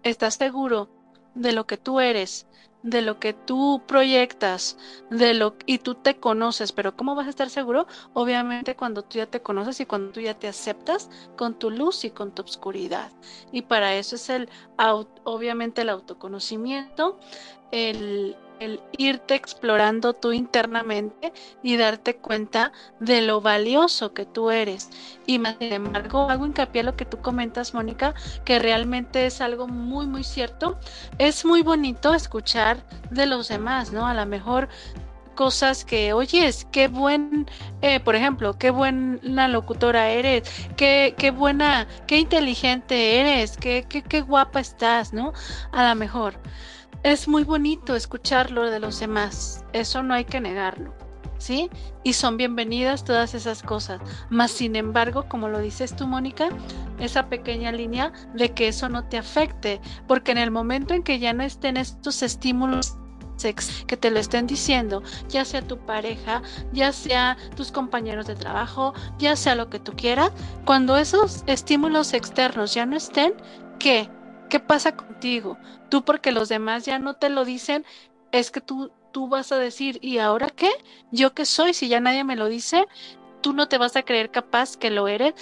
estás 0.03 0.35
seguro 0.35 0.89
de 1.35 1.53
lo 1.53 1.65
que 1.67 1.77
tú 1.77 1.99
eres, 1.99 2.47
de 2.83 3.01
lo 3.01 3.19
que 3.19 3.33
tú 3.33 3.81
proyectas, 3.87 4.77
de 5.09 5.33
lo 5.33 5.55
y 5.65 5.79
tú 5.79 5.95
te 5.95 6.17
conoces, 6.17 6.71
pero 6.71 6.95
¿cómo 6.95 7.15
vas 7.15 7.27
a 7.27 7.31
estar 7.31 7.49
seguro? 7.49 7.87
Obviamente 8.13 8.75
cuando 8.75 9.03
tú 9.03 9.17
ya 9.17 9.25
te 9.25 9.41
conoces 9.41 9.79
y 9.79 9.85
cuando 9.85 10.11
tú 10.11 10.21
ya 10.21 10.33
te 10.33 10.47
aceptas 10.47 11.09
con 11.35 11.59
tu 11.59 11.69
luz 11.71 12.05
y 12.05 12.11
con 12.11 12.33
tu 12.33 12.43
oscuridad. 12.43 13.11
Y 13.51 13.63
para 13.63 13.95
eso 13.95 14.15
es 14.15 14.29
el 14.29 14.49
obviamente 15.23 15.81
el 15.81 15.89
autoconocimiento, 15.89 17.19
el 17.71 18.37
el 18.59 18.81
irte 18.97 19.35
explorando 19.35 20.13
tú 20.13 20.31
internamente 20.31 21.33
y 21.63 21.77
darte 21.77 22.17
cuenta 22.17 22.71
de 22.99 23.21
lo 23.21 23.41
valioso 23.41 24.13
que 24.13 24.25
tú 24.25 24.51
eres. 24.51 24.89
Y 25.25 25.39
más 25.39 25.57
sin 25.59 25.73
embargo, 25.73 26.29
hago 26.29 26.45
hincapié 26.45 26.81
a 26.81 26.85
lo 26.85 26.95
que 26.95 27.05
tú 27.05 27.19
comentas, 27.21 27.73
Mónica, 27.73 28.13
que 28.45 28.59
realmente 28.59 29.25
es 29.25 29.41
algo 29.41 29.67
muy, 29.67 30.07
muy 30.07 30.23
cierto. 30.23 30.77
Es 31.17 31.45
muy 31.45 31.61
bonito 31.61 32.13
escuchar 32.13 32.85
de 33.11 33.25
los 33.25 33.47
demás, 33.47 33.91
¿no? 33.91 34.07
A 34.07 34.13
lo 34.13 34.25
mejor 34.25 34.69
cosas 35.39 35.85
que, 35.85 36.11
oyes, 36.11 36.67
qué 36.69 36.89
buen, 36.89 37.47
eh, 37.81 38.01
por 38.01 38.13
ejemplo, 38.17 38.57
qué 38.57 38.71
buena 38.71 39.47
locutora 39.47 40.09
eres, 40.09 40.43
qué, 40.75 41.15
qué 41.17 41.31
buena, 41.31 41.87
qué 42.07 42.17
inteligente 42.17 43.21
eres, 43.21 43.55
qué, 43.55 43.85
qué, 43.87 44.01
qué 44.01 44.19
guapa 44.19 44.59
estás, 44.59 45.13
¿no? 45.13 45.31
A 45.71 45.87
lo 45.87 45.95
mejor. 45.95 46.33
Es 47.01 47.29
muy 47.29 47.45
bonito 47.45 47.95
escucharlo 47.95 48.69
de 48.69 48.81
los 48.81 48.99
demás, 48.99 49.63
eso 49.71 50.03
no 50.03 50.13
hay 50.13 50.25
que 50.25 50.41
negarlo, 50.41 50.93
¿sí? 51.37 51.69
Y 52.03 52.11
son 52.11 52.35
bienvenidas 52.35 53.05
todas 53.05 53.33
esas 53.33 53.63
cosas. 53.63 54.01
Más 54.29 54.51
sin 54.51 54.75
embargo, 54.75 55.25
como 55.29 55.47
lo 55.47 55.59
dices 55.59 55.95
tú, 55.95 56.07
Mónica, 56.07 56.49
esa 56.99 57.29
pequeña 57.29 57.71
línea 57.71 58.11
de 58.33 58.51
que 58.53 58.67
eso 58.67 58.89
no 58.89 59.05
te 59.05 59.17
afecte, 59.17 59.79
porque 60.09 60.33
en 60.33 60.39
el 60.39 60.51
momento 60.51 60.93
en 60.93 61.03
que 61.03 61.19
ya 61.19 61.31
no 61.31 61.43
estén 61.43 61.77
estos 61.77 62.21
estímulos 62.21 62.97
que 63.87 63.95
te 63.95 64.11
lo 64.11 64.19
estén 64.19 64.45
diciendo, 64.45 65.01
ya 65.29 65.45
sea 65.45 65.61
tu 65.61 65.77
pareja, 65.77 66.41
ya 66.73 66.91
sea 66.91 67.37
tus 67.55 67.71
compañeros 67.71 68.27
de 68.27 68.35
trabajo, 68.35 68.93
ya 69.17 69.37
sea 69.37 69.55
lo 69.55 69.69
que 69.69 69.79
tú 69.79 69.93
quieras, 69.95 70.33
cuando 70.65 70.97
esos 70.97 71.45
estímulos 71.47 72.13
externos 72.13 72.73
ya 72.73 72.85
no 72.85 72.97
estén, 72.97 73.33
¿qué? 73.79 74.09
¿Qué 74.49 74.59
pasa 74.59 74.95
contigo? 74.95 75.57
Tú 75.89 76.03
porque 76.03 76.31
los 76.31 76.49
demás 76.49 76.85
ya 76.85 76.99
no 76.99 77.15
te 77.15 77.29
lo 77.29 77.45
dicen, 77.45 77.85
es 78.31 78.51
que 78.51 78.61
tú 78.61 78.91
tú 79.11 79.27
vas 79.27 79.51
a 79.51 79.57
decir, 79.57 79.97
¿y 80.03 80.19
ahora 80.19 80.49
qué? 80.49 80.69
¿Yo 81.11 81.33
qué 81.33 81.45
soy? 81.45 81.73
Si 81.73 81.87
ya 81.89 81.99
nadie 81.99 82.23
me 82.23 82.35
lo 82.35 82.47
dice, 82.47 82.85
tú 83.41 83.53
no 83.53 83.67
te 83.67 83.77
vas 83.79 83.95
a 83.95 84.03
creer 84.03 84.31
capaz 84.31 84.77
que 84.77 84.91
lo 84.91 85.07
eres. 85.07 85.33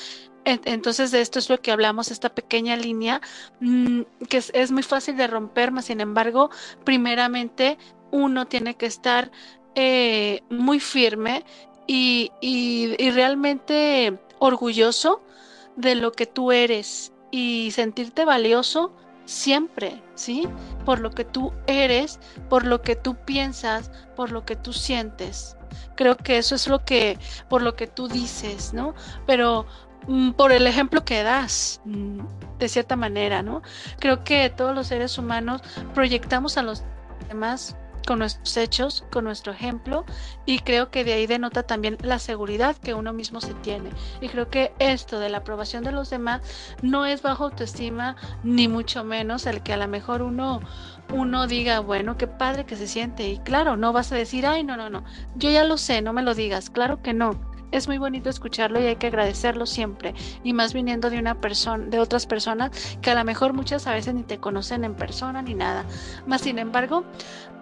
En- 0.46 0.62
Entonces 0.66 1.12
de 1.12 1.22
esto 1.22 1.40
es 1.40 1.50
lo 1.50 1.62
que 1.62 1.72
hablamos, 1.72 2.12
esta 2.12 2.30
pequeña 2.34 2.76
línea 2.78 3.22
mm, 3.60 4.02
que 4.30 4.38
es, 4.38 4.52
es 4.54 4.72
muy 4.72 4.84
fácil 4.84 5.18
de 5.18 5.28
romper, 5.28 5.72
mas 5.72 5.86
sin 5.86 6.02
embargo, 6.02 6.50
primeramente 6.86 7.78
uno 8.12 8.48
tiene 8.48 8.76
que 8.76 8.86
estar 8.86 9.32
eh, 9.76 10.44
muy 10.50 10.80
firme 10.80 11.44
y, 11.88 12.32
y- 12.42 12.96
y 13.00 13.12
realmente 13.12 14.18
orgulloso 14.40 15.22
de 15.76 15.96
lo 15.96 16.12
que 16.14 16.26
tú 16.26 16.52
eres 16.52 17.14
y 17.38 17.70
sentirte 17.70 18.26
valioso 18.26 18.92
siempre, 19.26 20.02
¿sí? 20.16 20.50
Por 20.86 21.00
lo 21.00 21.12
que 21.12 21.24
tú 21.24 21.54
eres, 21.68 22.20
por 22.50 22.66
lo 22.66 22.82
que 22.82 22.96
tú 22.96 23.16
piensas, 23.16 23.92
por 24.16 24.32
lo 24.32 24.44
que 24.44 24.56
tú 24.56 24.74
sientes. 24.74 25.56
Creo 25.96 26.18
que 26.18 26.40
eso 26.40 26.56
es 26.56 26.68
lo 26.68 26.84
que, 26.84 27.20
por 27.48 27.62
lo 27.62 27.76
que 27.76 27.86
tú 27.86 28.08
dices, 28.08 28.74
¿no? 28.74 28.96
Pero 29.28 29.68
mm, 30.08 30.32
por 30.32 30.52
el 30.52 30.66
ejemplo 30.66 31.06
que 31.06 31.22
das, 31.22 31.80
mm, 31.86 32.22
de 32.58 32.70
cierta 32.70 32.96
manera, 32.96 33.44
¿no? 33.44 33.62
Creo 34.00 34.24
que 34.24 34.50
todos 34.50 34.74
los 34.74 34.88
seres 34.88 35.20
humanos 35.20 35.62
proyectamos 35.94 36.58
a 36.58 36.64
los 36.64 36.84
demás 37.28 37.76
con 38.08 38.20
nuestros 38.20 38.56
hechos, 38.56 39.04
con 39.12 39.26
nuestro 39.26 39.52
ejemplo, 39.52 40.06
y 40.46 40.60
creo 40.60 40.90
que 40.90 41.04
de 41.04 41.12
ahí 41.12 41.28
denota 41.28 41.64
también 41.64 41.98
la 42.02 42.20
seguridad 42.20 42.78
que 42.78 42.94
uno 42.94 43.12
mismo 43.12 43.42
se 43.42 43.54
tiene. 43.56 43.90
Y 44.22 44.30
creo 44.30 44.50
que 44.50 44.72
esto 44.80 45.20
de 45.20 45.30
la 45.30 45.40
aprobación 45.40 45.84
de 45.84 45.92
los 45.92 46.10
demás 46.10 46.42
no 46.82 47.06
es 47.06 47.22
bajo 47.22 47.44
autoestima, 47.44 48.16
ni 48.44 48.70
mucho 48.70 49.04
menos 49.04 49.46
el 49.46 49.62
que 49.62 49.74
a 49.74 49.78
lo 49.78 49.90
mejor 49.90 50.22
uno, 50.22 50.62
uno 51.14 51.48
diga, 51.48 51.82
bueno, 51.82 52.18
qué 52.18 52.28
padre 52.28 52.66
que 52.66 52.78
se 52.78 52.88
siente. 52.88 53.28
Y 53.28 53.40
claro, 53.40 53.76
no 53.76 53.92
vas 53.92 54.14
a 54.14 54.16
decir, 54.16 54.46
ay, 54.48 54.64
no, 54.64 54.78
no, 54.78 54.90
no, 54.90 55.04
yo 55.36 55.52
ya 55.52 55.66
lo 55.66 55.78
sé, 55.78 56.02
no 56.02 56.14
me 56.14 56.24
lo 56.24 56.34
digas. 56.34 56.70
Claro 56.70 57.02
que 57.02 57.14
no. 57.14 57.57
Es 57.72 57.88
muy 57.88 57.98
bonito 57.98 58.30
escucharlo 58.30 58.80
y 58.80 58.86
hay 58.86 58.96
que 58.96 59.08
agradecerlo 59.08 59.66
siempre. 59.66 60.14
Y 60.44 60.54
más 60.54 60.74
viniendo 60.74 61.10
de 61.10 61.20
una 61.20 61.42
persona, 61.42 61.86
de 61.86 62.00
otras 62.00 62.26
personas 62.26 62.72
que 63.02 63.12
a 63.12 63.16
lo 63.16 63.24
mejor 63.24 63.54
muchas 63.54 63.88
a 63.88 63.94
veces 63.94 64.14
ni 64.14 64.24
te 64.24 64.38
conocen 64.38 64.84
en 64.84 64.96
persona 64.96 65.42
ni 65.42 65.54
nada. 65.54 65.86
Más 66.26 66.42
sin 66.42 66.60
embargo, 66.60 67.04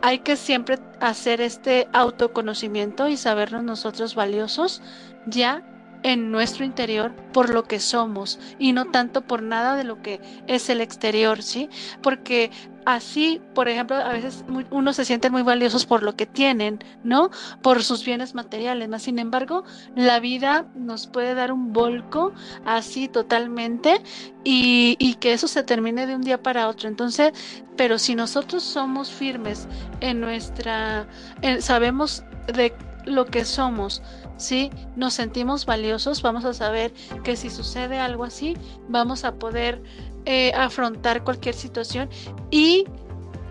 hay 0.01 0.20
que 0.20 0.36
siempre 0.36 0.80
hacer 0.99 1.41
este 1.41 1.88
autoconocimiento 1.93 3.08
y 3.08 3.18
sabernos 3.18 3.64
nosotros 3.64 4.16
valiosos 4.16 4.82
ya 5.26 5.64
en 6.06 6.30
nuestro 6.32 6.64
interior 6.64 7.16
por 7.34 7.49
lo 7.49 7.64
que 7.64 7.80
somos 7.80 8.39
y 8.60 8.74
no 8.74 8.86
tanto 8.86 9.22
por 9.26 9.41
nada 9.41 9.76
de 9.76 9.84
lo 9.84 10.03
que 10.03 10.22
es 10.45 10.70
el 10.70 10.80
exterior, 10.80 11.41
¿sí? 11.41 11.68
Porque 12.03 12.51
así, 12.86 13.41
por 13.56 13.68
ejemplo, 13.68 13.95
a 13.95 14.10
veces 14.10 14.45
muy- 14.47 14.68
uno 14.70 14.93
se 14.93 15.03
sienten 15.03 15.32
muy 15.32 15.41
valiosos 15.41 15.88
por 15.88 16.03
lo 16.03 16.16
que 16.16 16.28
tienen, 16.28 16.78
¿no? 17.03 17.32
Por 17.64 17.84
sus 17.84 18.06
bienes 18.06 18.36
materiales, 18.36 18.88
más 18.88 19.01
sin 19.01 19.18
embargo, 19.18 19.64
la 19.95 20.20
vida 20.20 20.68
nos 20.76 21.08
puede 21.08 21.34
dar 21.34 21.51
un 21.51 21.74
volco 21.74 22.34
así 22.66 23.08
totalmente 23.08 23.99
y, 24.43 24.95
y 24.99 25.16
que 25.16 25.34
eso 25.34 25.47
se 25.47 25.64
termine 25.64 26.06
de 26.06 26.14
un 26.16 26.22
día 26.22 26.41
para 26.43 26.68
otro. 26.68 26.88
Entonces, 26.88 27.34
pero 27.76 27.97
si 27.97 28.14
nosotros 28.14 28.62
somos 28.62 29.10
firmes 29.10 29.68
en 30.01 30.22
nuestra, 30.22 31.08
en- 31.41 31.64
sabemos 31.64 32.24
de 32.53 32.76
lo 33.06 33.26
que 33.26 33.45
somos, 33.45 34.01
¿sí? 34.38 34.71
Nos 34.95 35.13
sentimos 35.13 35.65
valiosos, 35.65 36.21
vamos 36.21 36.45
a 36.45 36.53
saber 36.53 36.93
que 37.23 37.36
si 37.36 37.49
sucede 37.49 37.99
algo 37.99 38.23
así, 38.23 38.57
vamos 38.89 39.23
a 39.23 39.36
poder 39.36 39.81
eh, 40.25 40.51
afrontar 40.55 41.23
cualquier 41.23 41.55
situación 41.55 42.09
y, 42.51 42.86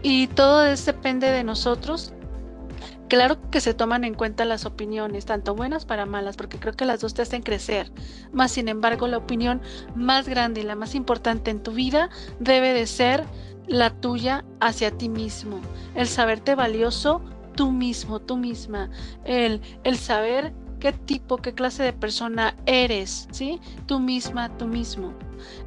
y 0.02 0.26
todo 0.28 0.62
depende 0.62 1.30
de 1.30 1.44
nosotros. 1.44 2.12
Claro 3.08 3.38
que 3.50 3.60
se 3.60 3.74
toman 3.74 4.02
en 4.04 4.14
cuenta 4.14 4.44
las 4.44 4.64
opiniones, 4.64 5.26
tanto 5.26 5.54
buenas 5.54 5.84
para 5.84 6.06
malas, 6.06 6.36
porque 6.36 6.58
creo 6.58 6.72
que 6.72 6.86
las 6.86 7.00
dos 7.00 7.14
te 7.14 7.22
hacen 7.22 7.42
crecer. 7.42 7.92
Más 8.32 8.50
sin 8.52 8.66
embargo, 8.66 9.06
la 9.06 9.18
opinión 9.18 9.60
más 9.94 10.26
grande 10.26 10.62
y 10.62 10.64
la 10.64 10.74
más 10.74 10.94
importante 10.94 11.50
en 11.50 11.62
tu 11.62 11.72
vida 11.72 12.08
debe 12.40 12.72
de 12.72 12.86
ser 12.86 13.24
la 13.66 13.90
tuya 13.90 14.44
hacia 14.58 14.90
ti 14.90 15.08
mismo. 15.08 15.60
El 15.94 16.08
saberte 16.08 16.54
valioso 16.54 17.20
tú 17.54 17.70
mismo, 17.70 18.20
tú 18.20 18.36
misma. 18.36 18.90
El, 19.24 19.60
el 19.84 19.96
saber 19.98 20.52
qué 20.84 20.92
tipo, 20.92 21.38
qué 21.38 21.54
clase 21.54 21.82
de 21.82 21.94
persona 21.94 22.54
eres, 22.66 23.26
¿sí? 23.30 23.58
Tú 23.86 24.00
misma, 24.00 24.54
tú 24.58 24.66
mismo. 24.66 25.14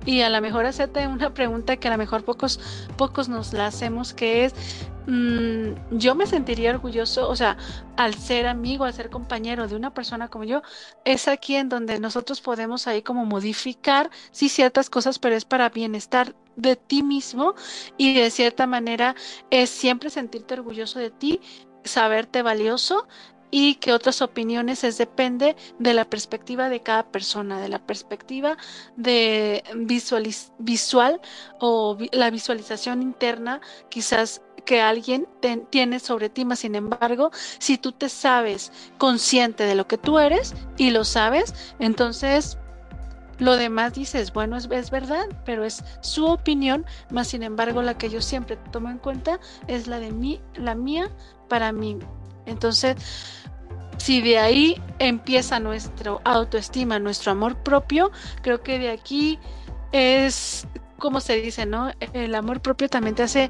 Y 0.06 0.22
a 0.22 0.30
lo 0.30 0.40
mejor 0.42 0.68
hacerte 0.68 1.08
una 1.08 1.34
pregunta 1.34 1.76
que 1.78 1.88
a 1.88 1.92
lo 1.92 1.98
mejor 1.98 2.24
pocos, 2.24 2.60
pocos 2.98 3.28
nos 3.28 3.52
la 3.52 3.66
hacemos, 3.66 4.14
que 4.14 4.46
es, 4.46 4.54
mm, 5.08 5.98
yo 5.98 6.14
me 6.14 6.28
sentiría 6.28 6.70
orgulloso, 6.70 7.28
o 7.28 7.36
sea, 7.36 7.58
al 7.96 8.14
ser 8.14 8.46
amigo, 8.46 8.86
al 8.86 8.94
ser 8.94 9.10
compañero 9.10 9.68
de 9.68 9.76
una 9.76 9.92
persona 9.92 10.28
como 10.28 10.44
yo, 10.44 10.62
es 11.04 11.28
aquí 11.28 11.56
en 11.56 11.70
donde 11.70 12.00
nosotros 12.00 12.40
podemos 12.40 12.86
ahí 12.86 13.02
como 13.02 13.26
modificar, 13.26 14.12
sí, 14.30 14.50
ciertas 14.50 14.88
cosas, 14.92 15.18
pero 15.18 15.36
es 15.36 15.46
para 15.46 15.70
bienestar 15.70 16.36
de 16.58 16.76
ti 16.76 17.02
mismo 17.02 17.56
y 17.98 18.14
de 18.14 18.30
cierta 18.30 18.68
manera 18.68 19.16
es 19.50 19.72
siempre 19.72 20.12
sentirte 20.12 20.54
orgulloso 20.54 21.00
de 21.00 21.10
ti, 21.10 21.42
saberte 21.84 22.44
valioso 22.44 23.08
y 23.52 23.76
que 23.76 23.94
otras 23.94 24.22
opiniones 24.22 24.84
es 24.84 24.98
depende 24.98 25.56
de 25.80 25.94
la 25.94 26.06
perspectiva 26.06 26.70
de 26.70 26.82
cada 26.82 27.04
persona, 27.04 27.60
de 27.62 27.70
la 27.70 27.80
perspectiva 27.80 28.58
de 28.96 29.64
visualiz- 29.76 30.52
visual 30.60 31.22
o 31.60 31.98
la 32.12 32.30
visualización 32.30 33.02
interna 33.02 33.62
quizás 33.90 34.42
que 34.66 34.82
alguien 34.82 35.28
tiene 35.70 36.00
sobre 36.00 36.30
ti, 36.30 36.44
más 36.44 36.60
sin 36.60 36.76
embargo, 36.76 37.32
si 37.58 37.78
tú 37.78 37.94
te 37.94 38.10
sabes 38.10 38.72
consciente 38.98 39.64
de 39.64 39.76
lo 39.76 39.88
que 39.88 39.98
tú 39.98 40.20
eres 40.20 40.54
y 40.76 40.90
lo 40.90 41.06
sabes, 41.06 41.56
entonces 41.80 42.58
lo 43.40 43.56
demás 43.56 43.94
dices, 43.94 44.34
bueno, 44.34 44.58
es, 44.58 44.68
es 44.70 44.92
verdad, 44.92 45.26
pero 45.46 45.64
es 45.64 45.84
su 46.02 46.26
opinión, 46.26 46.86
más 47.12 47.30
sin 47.30 47.44
embargo, 47.44 47.82
la 47.82 47.98
que 47.98 48.10
yo 48.10 48.22
siempre 48.22 48.58
tomo 48.72 48.90
en 48.90 48.98
cuenta 48.98 49.40
es 49.68 49.88
la 49.88 50.00
de 50.00 50.12
mí, 50.12 50.42
la 50.56 50.76
mía 50.76 51.10
para 51.48 51.72
mí. 51.72 51.98
Entonces, 52.48 52.96
si 53.98 54.22
de 54.22 54.40
ahí 54.40 54.82
empieza 55.00 55.60
nuestro 55.60 56.22
autoestima, 56.24 56.98
nuestro 56.98 57.32
amor 57.32 57.58
propio, 57.58 58.12
creo 58.42 58.62
que 58.62 58.80
de 58.80 58.90
aquí 58.90 59.38
es, 59.92 60.68
como 60.98 61.20
se 61.20 61.40
dice, 61.40 61.66
¿no? 61.66 61.92
El 62.14 62.34
amor 62.34 62.62
propio 62.62 62.90
también 62.90 63.16
te 63.16 63.24
hace 63.24 63.50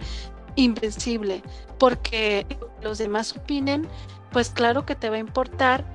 invencible, 0.55 1.43
porque 1.77 2.45
los 2.81 2.97
demás 2.97 3.35
opinen, 3.37 3.87
pues 4.31 4.49
claro 4.49 4.85
que 4.85 4.95
te 4.95 5.09
va 5.09 5.17
a 5.17 5.19
importar, 5.19 5.85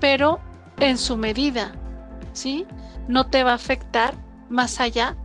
pero 0.00 0.40
en 0.78 0.98
su 0.98 1.16
medida, 1.16 1.72
¿sí? 2.32 2.66
No 3.08 3.26
te 3.26 3.44
va 3.44 3.52
a 3.52 3.56
afectar 3.56 4.14
más 4.48 4.80
allá 4.80 5.16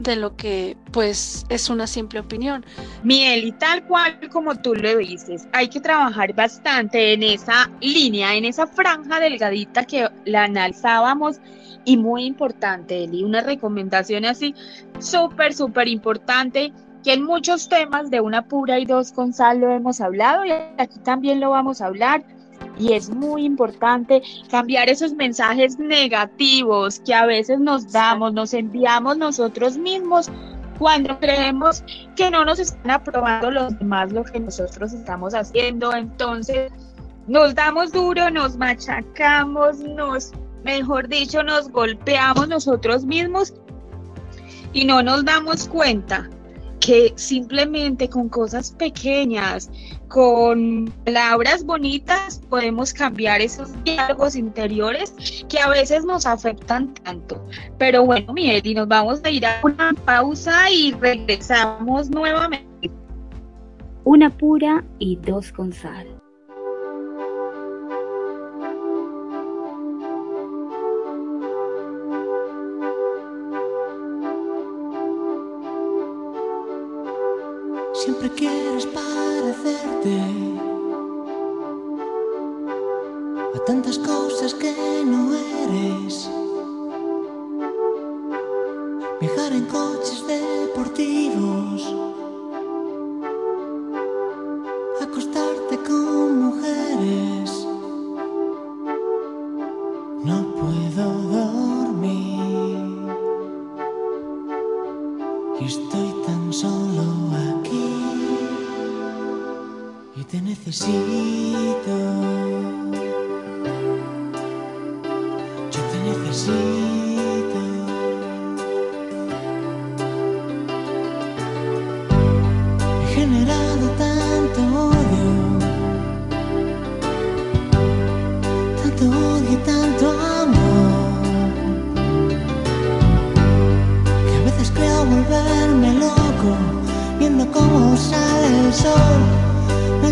de 0.00 0.16
lo 0.16 0.34
que 0.34 0.76
pues 0.92 1.44
es 1.48 1.68
una 1.70 1.86
simple 1.86 2.20
opinión. 2.20 2.64
Miel, 3.04 3.44
y 3.44 3.52
tal 3.52 3.84
cual 3.84 4.18
como 4.30 4.56
tú 4.56 4.74
lo 4.74 4.96
dices, 4.96 5.46
hay 5.52 5.68
que 5.68 5.80
trabajar 5.80 6.34
bastante 6.34 7.12
en 7.12 7.22
esa 7.22 7.70
línea, 7.80 8.34
en 8.34 8.46
esa 8.46 8.66
franja 8.66 9.20
delgadita 9.20 9.84
que 9.84 10.08
la 10.24 10.44
analizábamos 10.44 11.38
y 11.84 11.96
muy 11.96 12.24
importante, 12.24 13.04
Eli, 13.04 13.22
una 13.22 13.40
recomendación 13.40 14.24
así 14.24 14.54
súper, 14.98 15.54
súper 15.54 15.88
importante 15.88 16.72
que 17.02 17.14
en 17.14 17.24
muchos 17.24 17.68
temas 17.68 18.10
de 18.10 18.20
una 18.20 18.46
pura 18.46 18.78
y 18.78 18.84
dos 18.84 19.12
con 19.12 19.32
sal 19.32 19.60
lo 19.60 19.70
hemos 19.70 20.00
hablado 20.00 20.44
y 20.44 20.50
aquí 20.50 20.98
también 21.02 21.40
lo 21.40 21.50
vamos 21.50 21.80
a 21.80 21.86
hablar. 21.86 22.24
Y 22.80 22.94
es 22.94 23.10
muy 23.10 23.44
importante 23.44 24.22
cambiar 24.50 24.88
esos 24.88 25.12
mensajes 25.12 25.78
negativos 25.78 27.00
que 27.00 27.12
a 27.12 27.26
veces 27.26 27.60
nos 27.60 27.92
damos, 27.92 28.32
nos 28.32 28.54
enviamos 28.54 29.18
nosotros 29.18 29.76
mismos 29.76 30.30
cuando 30.78 31.18
creemos 31.20 31.84
que 32.16 32.30
no 32.30 32.42
nos 32.42 32.58
están 32.58 32.90
aprobando 32.90 33.50
los 33.50 33.78
demás 33.78 34.10
lo 34.12 34.24
que 34.24 34.40
nosotros 34.40 34.94
estamos 34.94 35.34
haciendo. 35.34 35.92
Entonces 35.92 36.72
nos 37.26 37.54
damos 37.54 37.92
duro, 37.92 38.30
nos 38.30 38.56
machacamos, 38.56 39.80
nos, 39.80 40.32
mejor 40.64 41.06
dicho, 41.06 41.42
nos 41.42 41.68
golpeamos 41.68 42.48
nosotros 42.48 43.04
mismos 43.04 43.52
y 44.72 44.86
no 44.86 45.02
nos 45.02 45.22
damos 45.26 45.68
cuenta 45.68 46.30
que 46.80 47.12
simplemente 47.16 48.08
con 48.08 48.28
cosas 48.28 48.72
pequeñas, 48.72 49.70
con 50.08 50.92
palabras 51.04 51.64
bonitas, 51.64 52.40
podemos 52.48 52.92
cambiar 52.92 53.40
esos 53.40 53.70
diálogos 53.84 54.34
interiores 54.34 55.14
que 55.48 55.60
a 55.60 55.68
veces 55.68 56.04
nos 56.04 56.26
afectan 56.26 56.92
tanto. 56.94 57.46
Pero 57.78 58.04
bueno, 58.04 58.32
Miguel, 58.32 58.62
y 58.64 58.74
nos 58.74 58.88
vamos 58.88 59.20
a 59.24 59.30
ir 59.30 59.46
a 59.46 59.60
una 59.62 59.92
pausa 60.04 60.70
y 60.70 60.92
regresamos 60.92 62.10
nuevamente. 62.10 62.90
Una 64.04 64.30
pura 64.30 64.84
y 64.98 65.16
dos 65.16 65.52
con 65.52 65.72
sal. 65.72 66.19
Siempre 78.02 78.30
quieres 78.30 78.86
parecerte 78.86 80.22
a 83.54 83.64
tantas 83.66 83.98
cosas 83.98 84.09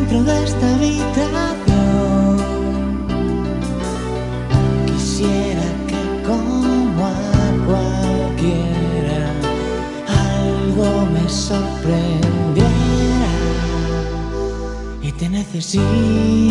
dentro 0.08 0.24
de 0.24 0.44
esta 0.44 0.74
habitación. 0.74 2.36
Quisiera 4.86 5.66
que 5.86 6.00
como 6.26 7.06
a 7.06 7.08
cualquiera 7.66 9.30
algo 10.06 10.88
me 11.12 11.28
sorprendiera 11.28 13.32
y 15.02 15.12
te 15.12 15.28
necesito. 15.28 16.47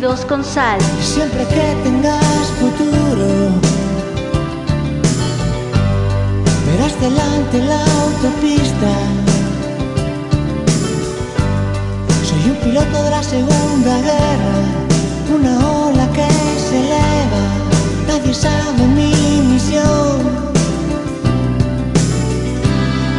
Con 0.00 0.42
Sal. 0.42 0.80
Siempre 1.00 1.46
que 1.46 1.76
tengas 1.84 2.46
futuro, 2.58 3.26
verás 6.66 7.00
delante 7.00 7.58
la 7.62 7.80
autopista. 8.02 8.92
Soy 12.28 12.50
un 12.50 12.56
piloto 12.56 13.02
de 13.04 13.10
la 13.10 13.22
Segunda 13.22 13.98
Guerra, 14.00 14.56
una 15.32 15.52
ola 15.86 16.06
que 16.12 16.28
se 16.58 16.80
eleva, 16.80 17.44
nadie 18.08 18.34
sabe 18.34 18.86
mi 18.96 19.14
misión. 19.52 20.18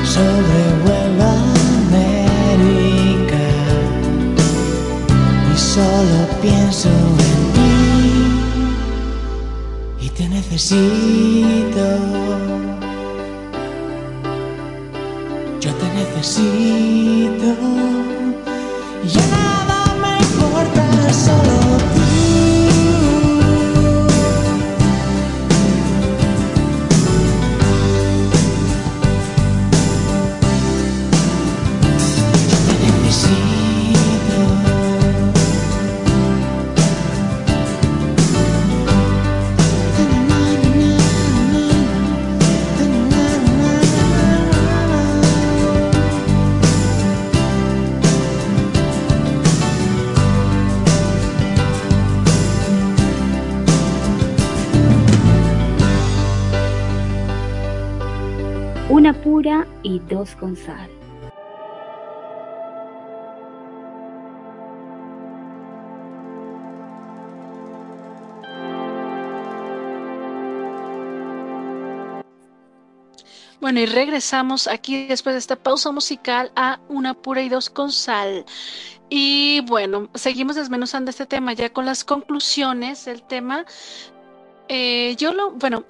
Sobrevuelo 0.04 1.24
América 1.88 3.44
y 5.54 5.58
solo 5.58 6.15
pienso 6.42 6.90
en 6.90 7.54
ti 7.56 7.74
y 10.06 10.10
te 10.10 10.28
necesito. 10.28 11.86
Yo 15.62 15.72
te 15.74 15.88
necesito. 16.00 17.50
Ya 19.14 19.26
nada 19.28 19.78
me 20.02 20.18
importa, 20.20 20.84
solo 21.14 21.55
con 60.40 60.56
sal. 60.56 60.90
Bueno, 73.66 73.80
y 73.80 73.88
regresamos 73.88 74.68
aquí 74.68 75.08
después 75.08 75.34
de 75.34 75.40
esta 75.40 75.56
pausa 75.56 75.92
musical 75.92 76.52
a 76.56 76.80
Una 76.88 77.16
Pura 77.16 77.42
y 77.42 77.50
Dos 77.50 77.72
con 77.72 77.92
Sal. 77.92 78.46
Y 79.10 79.62
bueno, 79.62 80.10
seguimos 80.14 80.56
desmenuzando 80.56 81.10
este 81.10 81.26
tema 81.26 81.54
ya 81.54 81.74
con 81.74 81.84
las 81.86 82.04
conclusiones 82.04 83.06
del 83.06 83.24
tema. 83.24 83.66
Eh, 84.68 85.16
yo 85.18 85.34
lo, 85.34 85.52
bueno, 85.52 85.84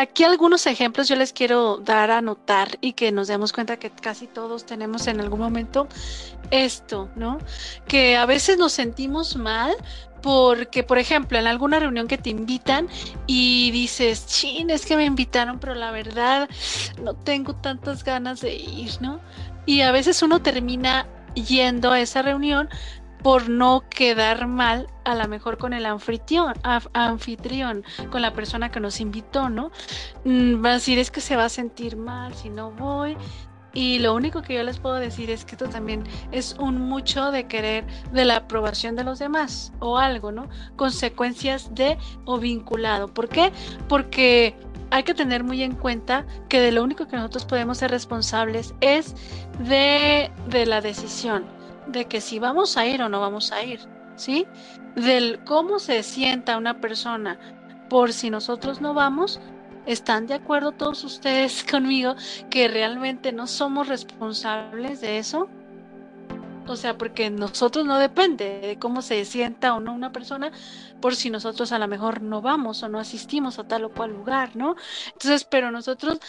aquí 0.00 0.24
algunos 0.24 0.66
ejemplos 0.66 1.08
yo 1.08 1.16
les 1.16 1.32
quiero 1.32 1.76
dar 1.78 2.10
a 2.10 2.22
notar 2.22 2.78
y 2.80 2.92
que 2.92 3.12
nos 3.12 3.28
demos 3.28 3.52
cuenta 3.52 3.78
que 3.78 3.90
casi 3.90 4.26
todos 4.26 4.64
tenemos 4.64 5.06
en 5.06 5.20
algún 5.20 5.40
momento 5.40 5.86
esto, 6.50 7.10
¿no? 7.14 7.38
Que 7.86 8.16
a 8.16 8.26
veces 8.26 8.58
nos 8.58 8.72
sentimos 8.72 9.36
mal 9.36 9.74
porque, 10.22 10.82
por 10.82 10.98
ejemplo, 10.98 11.38
en 11.38 11.46
alguna 11.46 11.80
reunión 11.80 12.06
que 12.06 12.16
te 12.16 12.30
invitan 12.30 12.88
y 13.26 13.70
dices, 13.72 14.26
chin, 14.26 14.70
es 14.70 14.86
que 14.86 14.96
me 14.96 15.04
invitaron, 15.04 15.58
pero 15.58 15.74
la 15.74 15.90
verdad 15.90 16.48
no 17.02 17.14
tengo 17.14 17.54
tantas 17.54 18.04
ganas 18.04 18.40
de 18.40 18.54
ir, 18.54 18.92
¿no? 19.00 19.20
Y 19.66 19.82
a 19.82 19.92
veces 19.92 20.22
uno 20.22 20.40
termina 20.40 21.06
yendo 21.34 21.90
a 21.90 22.00
esa 22.00 22.22
reunión 22.22 22.68
por 23.22 23.48
no 23.48 23.84
quedar 23.88 24.46
mal, 24.46 24.88
a 25.04 25.14
lo 25.14 25.28
mejor 25.28 25.58
con 25.58 25.72
el 25.72 25.86
anfitrión, 25.86 26.54
anfitrión, 26.92 27.84
con 28.10 28.22
la 28.22 28.32
persona 28.32 28.70
que 28.70 28.80
nos 28.80 29.00
invitó, 29.00 29.48
¿no? 29.48 29.70
Mm, 30.24 30.64
Va 30.64 30.70
a 30.70 30.74
decir, 30.74 30.98
es 30.98 31.10
que 31.10 31.20
se 31.20 31.36
va 31.36 31.44
a 31.44 31.48
sentir 31.48 31.96
mal 31.96 32.34
si 32.34 32.50
no 32.50 32.70
voy. 32.72 33.16
Y 33.74 34.00
lo 34.00 34.14
único 34.14 34.42
que 34.42 34.54
yo 34.54 34.62
les 34.64 34.78
puedo 34.78 34.96
decir 34.96 35.30
es 35.30 35.44
que 35.46 35.52
esto 35.52 35.68
también 35.68 36.04
es 36.30 36.56
un 36.58 36.78
mucho 36.78 37.30
de 37.30 37.46
querer 37.46 37.86
de 38.12 38.26
la 38.26 38.36
aprobación 38.36 38.96
de 38.96 39.04
los 39.04 39.18
demás 39.18 39.72
o 39.78 39.96
algo, 39.96 40.30
¿no? 40.30 40.48
Consecuencias 40.76 41.74
de 41.74 41.96
o 42.26 42.38
vinculado. 42.38 43.08
¿Por 43.08 43.30
qué? 43.30 43.50
Porque 43.88 44.54
hay 44.90 45.04
que 45.04 45.14
tener 45.14 45.42
muy 45.42 45.62
en 45.62 45.74
cuenta 45.74 46.26
que 46.50 46.60
de 46.60 46.70
lo 46.70 46.82
único 46.82 47.08
que 47.08 47.16
nosotros 47.16 47.46
podemos 47.46 47.78
ser 47.78 47.90
responsables 47.90 48.74
es 48.82 49.14
de, 49.58 50.30
de 50.48 50.66
la 50.66 50.82
decisión, 50.82 51.44
de 51.92 52.06
que 52.06 52.20
si 52.20 52.38
vamos 52.38 52.76
a 52.76 52.86
ir 52.86 53.02
o 53.02 53.08
no 53.08 53.20
vamos 53.20 53.52
a 53.52 53.62
ir, 53.62 53.80
¿sí? 54.16 54.46
Del 54.96 55.44
cómo 55.44 55.78
se 55.78 56.02
sienta 56.02 56.56
una 56.56 56.80
persona 56.80 57.38
por 57.88 58.12
si 58.12 58.30
nosotros 58.30 58.80
no 58.80 58.94
vamos. 58.94 59.40
¿Están 59.84 60.26
de 60.26 60.34
acuerdo 60.34 60.72
todos 60.72 61.04
ustedes 61.04 61.64
conmigo 61.70 62.14
que 62.50 62.68
realmente 62.68 63.32
no 63.32 63.46
somos 63.46 63.88
responsables 63.88 65.00
de 65.00 65.18
eso? 65.18 65.48
O 66.66 66.76
sea, 66.76 66.96
porque 66.96 67.28
nosotros 67.28 67.84
no 67.84 67.98
depende 67.98 68.60
de 68.60 68.78
cómo 68.78 69.02
se 69.02 69.24
sienta 69.24 69.74
o 69.74 69.80
no 69.80 69.92
una 69.92 70.12
persona 70.12 70.52
por 71.00 71.16
si 71.16 71.28
nosotros 71.28 71.72
a 71.72 71.78
lo 71.78 71.88
mejor 71.88 72.22
no 72.22 72.40
vamos 72.40 72.82
o 72.84 72.88
no 72.88 73.00
asistimos 73.00 73.58
a 73.58 73.64
tal 73.66 73.84
o 73.84 73.92
cual 73.92 74.12
lugar, 74.12 74.54
¿no? 74.54 74.76
Entonces, 75.06 75.44
pero 75.44 75.72
nosotros 75.72 76.20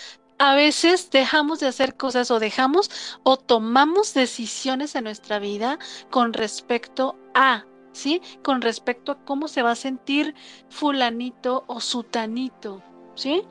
a 0.44 0.56
veces 0.56 1.10
dejamos 1.10 1.62
de 1.62 1.68
hacer 1.68 1.96
cosas 1.96 2.30
o 2.30 2.38
dejamos 2.38 2.92
o 3.24 3.38
tomamos 3.38 4.14
decisiones 4.14 4.94
en 4.94 5.06
nuestra 5.06 5.40
vida 5.40 5.80
con 6.10 6.34
respecto 6.34 7.16
a, 7.34 7.66
¿sí? 7.94 8.22
Con 8.44 8.62
respecto 8.62 9.14
a 9.14 9.24
cómo 9.24 9.48
se 9.48 9.62
va 9.62 9.72
a 9.72 9.76
sentir 9.76 10.36
fulanito 10.68 11.64
o 11.68 11.80
sutanito, 11.80 12.84
¿sí? 13.16 13.44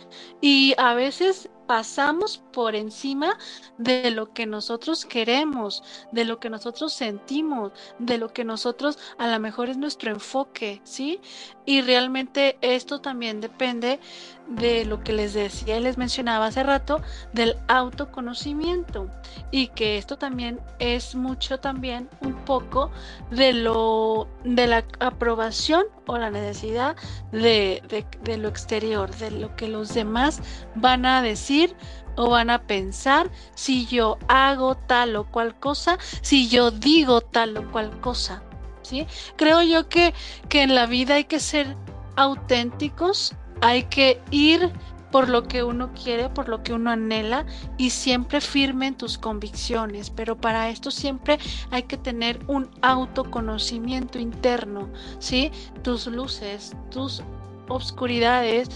Y 0.42 0.74
a 0.76 0.92
veces 0.92 1.48
pasamos 1.66 2.42
por 2.52 2.74
encima 2.74 3.38
de 3.78 4.10
lo 4.10 4.34
que 4.34 4.44
nosotros 4.44 5.06
queremos, 5.06 5.82
de 6.12 6.26
lo 6.26 6.38
que 6.38 6.50
nosotros 6.50 6.92
sentimos, 6.92 7.72
de 7.98 8.18
lo 8.18 8.34
que 8.34 8.44
nosotros 8.44 8.98
a 9.16 9.28
lo 9.28 9.40
mejor 9.40 9.70
es 9.70 9.78
nuestro 9.78 10.10
enfoque, 10.10 10.82
¿sí? 10.84 11.20
Y 11.64 11.80
realmente 11.80 12.58
esto 12.60 13.00
también 13.00 13.40
depende 13.40 14.00
de 14.48 14.84
lo 14.84 15.02
que 15.02 15.12
les 15.12 15.34
decía 15.34 15.78
y 15.78 15.80
les 15.80 15.98
mencionaba 15.98 16.46
hace 16.46 16.62
rato, 16.62 17.00
del 17.32 17.56
autoconocimiento. 17.68 19.08
Y 19.50 19.68
que 19.68 19.98
esto 19.98 20.16
también 20.16 20.60
es 20.78 21.14
mucho 21.14 21.58
también 21.58 22.08
un 22.20 22.34
poco 22.44 22.90
de 23.30 23.52
lo 23.52 24.28
de 24.44 24.66
la 24.66 24.84
aprobación 25.00 25.84
o 26.06 26.18
la 26.18 26.30
necesidad 26.30 26.96
de, 27.30 27.82
de, 28.22 28.36
lo 28.38 28.48
exterior, 28.48 29.14
de 29.16 29.30
lo 29.30 29.54
que 29.56 29.68
los 29.68 29.94
demás 29.94 30.40
van 30.74 31.06
a 31.06 31.22
decir 31.22 31.74
o 32.16 32.30
van 32.30 32.50
a 32.50 32.62
pensar 32.62 33.30
si 33.54 33.86
yo 33.86 34.18
hago 34.28 34.74
tal 34.74 35.16
o 35.16 35.24
cual 35.24 35.58
cosa, 35.58 35.98
si 36.20 36.48
yo 36.48 36.70
digo 36.70 37.20
tal 37.20 37.56
o 37.56 37.70
cual 37.70 38.00
cosa. 38.00 38.42
¿sí? 38.82 39.06
Creo 39.36 39.62
yo 39.62 39.88
que, 39.88 40.12
que 40.48 40.62
en 40.62 40.74
la 40.74 40.86
vida 40.86 41.14
hay 41.14 41.24
que 41.24 41.40
ser 41.40 41.76
auténticos, 42.16 43.34
hay 43.62 43.84
que 43.84 44.20
ir 44.30 44.70
por 45.10 45.28
lo 45.28 45.44
que 45.44 45.62
uno 45.62 45.92
quiere, 45.92 46.28
por 46.28 46.48
lo 46.48 46.62
que 46.62 46.72
uno 46.72 46.90
anhela 46.90 47.46
y 47.76 47.90
siempre 47.90 48.40
firme 48.40 48.88
en 48.88 48.96
tus 48.96 49.18
convicciones. 49.18 50.10
Pero 50.10 50.36
para 50.36 50.68
esto 50.70 50.90
siempre 50.90 51.38
hay 51.70 51.84
que 51.84 51.96
tener 51.96 52.40
un 52.48 52.68
autoconocimiento 52.80 54.18
interno, 54.18 54.88
¿sí? 55.18 55.52
Tus 55.82 56.06
luces, 56.06 56.74
tus 56.90 57.22
obscuridades, 57.68 58.68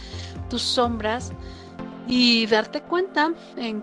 tus 0.49 0.62
sombras 0.62 1.32
y 2.07 2.47
darte 2.47 2.82
cuenta 2.82 3.32
en, 3.57 3.82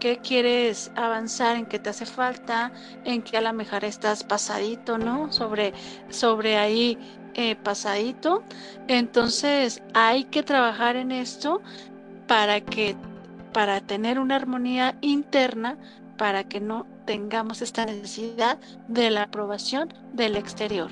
qué 0.00 0.18
quieres 0.18 0.90
avanzar, 0.96 1.56
en 1.56 1.66
qué 1.66 1.78
te 1.78 1.90
hace 1.90 2.06
falta, 2.06 2.72
en 3.04 3.22
qué 3.22 3.36
a 3.36 3.40
lo 3.40 3.52
mejor 3.52 3.84
estás 3.84 4.24
pasadito, 4.24 4.98
¿no? 4.98 5.30
Sobre, 5.30 5.72
sobre 6.08 6.56
ahí 6.56 6.98
eh, 7.34 7.56
pasadito. 7.56 8.42
Entonces 8.88 9.82
hay 9.94 10.24
que 10.24 10.42
trabajar 10.42 10.96
en 10.96 11.12
esto 11.12 11.60
para 12.26 12.60
que, 12.60 12.96
para 13.52 13.80
tener 13.80 14.18
una 14.18 14.36
armonía 14.36 14.96
interna, 15.00 15.76
para 16.16 16.44
que 16.44 16.60
no 16.60 16.86
tengamos 17.04 17.62
esta 17.62 17.84
necesidad 17.84 18.58
de 18.88 19.10
la 19.10 19.24
aprobación 19.24 19.92
del 20.12 20.36
exterior. 20.36 20.90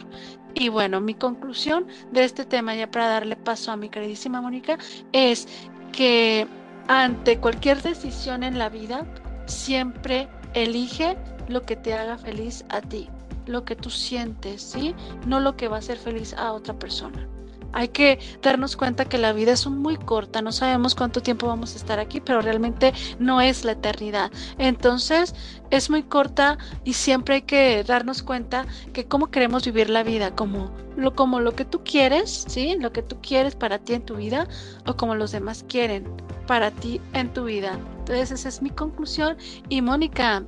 Y 0.54 0.68
bueno, 0.68 1.00
mi 1.00 1.14
conclusión 1.14 1.86
de 2.10 2.24
este 2.24 2.44
tema, 2.44 2.74
ya 2.74 2.90
para 2.90 3.06
darle 3.06 3.36
paso 3.36 3.70
a 3.70 3.76
mi 3.76 3.88
queridísima 3.88 4.40
Mónica, 4.40 4.78
es 5.12 5.46
que 5.92 6.46
ante 6.88 7.38
cualquier 7.38 7.80
decisión 7.82 8.42
en 8.42 8.58
la 8.58 8.68
vida, 8.68 9.06
siempre 9.46 10.28
elige 10.54 11.16
lo 11.48 11.62
que 11.62 11.76
te 11.76 11.94
haga 11.94 12.18
feliz 12.18 12.64
a 12.68 12.80
ti, 12.80 13.08
lo 13.50 13.64
que 13.64 13.76
tú 13.76 13.90
sientes, 13.90 14.62
¿sí? 14.62 14.94
No 15.26 15.40
lo 15.40 15.56
que 15.56 15.68
va 15.68 15.76
a 15.76 15.80
hacer 15.80 15.98
feliz 15.98 16.34
a 16.34 16.52
otra 16.52 16.78
persona. 16.78 17.28
Hay 17.72 17.88
que 17.88 18.18
darnos 18.42 18.76
cuenta 18.76 19.04
que 19.04 19.18
la 19.18 19.32
vida 19.32 19.52
es 19.52 19.66
muy 19.66 19.96
corta, 19.96 20.42
no 20.42 20.50
sabemos 20.50 20.94
cuánto 20.94 21.22
tiempo 21.22 21.46
vamos 21.46 21.74
a 21.74 21.76
estar 21.76 22.00
aquí, 22.00 22.20
pero 22.20 22.40
realmente 22.40 22.92
no 23.18 23.40
es 23.40 23.64
la 23.64 23.72
eternidad. 23.72 24.32
Entonces, 24.58 25.34
es 25.70 25.88
muy 25.88 26.02
corta 26.02 26.58
y 26.84 26.94
siempre 26.94 27.36
hay 27.36 27.42
que 27.42 27.84
darnos 27.84 28.22
cuenta 28.22 28.66
que 28.92 29.06
cómo 29.06 29.28
queremos 29.28 29.64
vivir 29.64 29.88
la 29.88 30.02
vida, 30.02 30.34
como 30.34 30.72
lo, 30.96 31.14
como 31.14 31.38
lo 31.38 31.54
que 31.54 31.64
tú 31.64 31.82
quieres, 31.84 32.44
¿sí? 32.48 32.76
Lo 32.78 32.92
que 32.92 33.02
tú 33.02 33.18
quieres 33.20 33.54
para 33.54 33.78
ti 33.78 33.94
en 33.94 34.04
tu 34.04 34.16
vida 34.16 34.48
o 34.86 34.96
como 34.96 35.14
los 35.14 35.30
demás 35.30 35.64
quieren 35.68 36.08
para 36.48 36.72
ti 36.72 37.00
en 37.12 37.32
tu 37.32 37.44
vida. 37.44 37.78
Entonces, 38.00 38.32
esa 38.32 38.48
es 38.48 38.62
mi 38.62 38.70
conclusión. 38.70 39.36
Y 39.68 39.80
Mónica, 39.82 40.42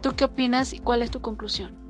¿tú 0.00 0.14
qué 0.16 0.24
opinas 0.24 0.72
y 0.72 0.78
cuál 0.78 1.02
es 1.02 1.10
tu 1.10 1.20
conclusión? 1.20 1.81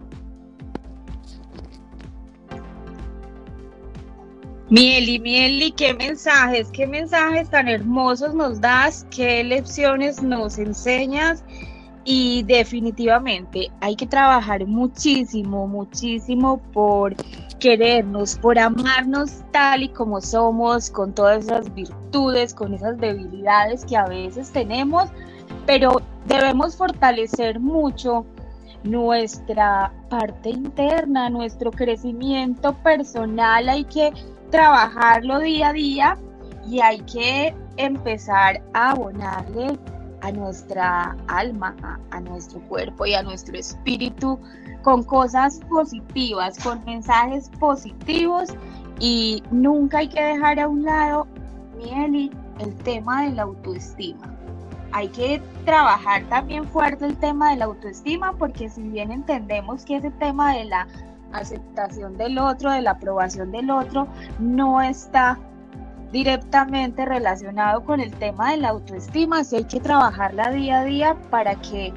Mieli, 4.72 5.18
Mieli, 5.18 5.70
qué 5.72 5.92
mensajes, 5.92 6.70
qué 6.70 6.86
mensajes 6.86 7.50
tan 7.50 7.68
hermosos 7.68 8.32
nos 8.32 8.58
das, 8.58 9.06
qué 9.14 9.44
lecciones 9.44 10.22
nos 10.22 10.56
enseñas. 10.56 11.44
Y 12.04 12.42
definitivamente 12.44 13.70
hay 13.82 13.96
que 13.96 14.06
trabajar 14.06 14.64
muchísimo, 14.64 15.68
muchísimo 15.68 16.56
por 16.72 17.14
querernos, 17.60 18.38
por 18.38 18.58
amarnos 18.58 19.42
tal 19.50 19.82
y 19.82 19.90
como 19.90 20.22
somos, 20.22 20.88
con 20.88 21.14
todas 21.14 21.44
esas 21.44 21.74
virtudes, 21.74 22.54
con 22.54 22.72
esas 22.72 22.96
debilidades 22.96 23.84
que 23.84 23.98
a 23.98 24.06
veces 24.06 24.52
tenemos, 24.52 25.10
pero 25.66 26.00
debemos 26.24 26.76
fortalecer 26.76 27.60
mucho 27.60 28.24
nuestra 28.84 29.92
parte 30.08 30.48
interna, 30.48 31.28
nuestro 31.28 31.70
crecimiento 31.70 32.72
personal, 32.82 33.68
hay 33.68 33.84
que 33.84 34.12
trabajarlo 34.52 35.40
día 35.40 35.70
a 35.70 35.72
día 35.72 36.18
y 36.68 36.80
hay 36.80 37.00
que 37.00 37.54
empezar 37.78 38.62
a 38.74 38.90
abonarle 38.90 39.78
a 40.20 40.30
nuestra 40.30 41.16
alma, 41.26 41.74
a, 42.10 42.20
nuestro 42.20 42.60
cuerpo 42.68 43.06
y 43.06 43.14
a 43.14 43.22
nuestro 43.22 43.58
espíritu 43.58 44.38
con 44.82 45.02
cosas 45.02 45.58
positivas, 45.68 46.58
con 46.62 46.84
mensajes 46.84 47.50
positivos 47.58 48.50
y 49.00 49.42
nunca 49.50 49.98
hay 49.98 50.08
que 50.08 50.22
dejar 50.22 50.60
a 50.60 50.68
un 50.68 50.84
lado, 50.84 51.26
Mieli, 51.78 52.30
el 52.60 52.74
tema 52.84 53.24
de 53.24 53.30
la 53.30 53.42
autoestima. 53.42 54.36
Hay 54.92 55.08
que 55.08 55.40
trabajar 55.64 56.24
también 56.28 56.64
fuerte 56.68 57.06
el 57.06 57.16
tema 57.16 57.50
de 57.50 57.56
la 57.56 57.64
autoestima 57.64 58.34
porque 58.34 58.68
si 58.68 58.82
bien 58.82 59.10
entendemos 59.10 59.86
que 59.86 59.96
ese 59.96 60.10
tema 60.10 60.54
de 60.54 60.66
la 60.66 60.86
aceptación 61.32 62.16
del 62.16 62.38
otro, 62.38 62.70
de 62.70 62.82
la 62.82 62.92
aprobación 62.92 63.52
del 63.52 63.70
otro, 63.70 64.06
no 64.38 64.80
está 64.80 65.38
directamente 66.12 67.04
relacionado 67.06 67.82
con 67.84 68.00
el 68.00 68.12
tema 68.12 68.50
de 68.52 68.58
la 68.58 68.68
autoestima, 68.68 69.40
así 69.40 69.56
hay 69.56 69.64
que 69.64 69.80
trabajarla 69.80 70.50
día 70.50 70.80
a 70.80 70.84
día 70.84 71.16
para 71.30 71.54
que 71.56 71.92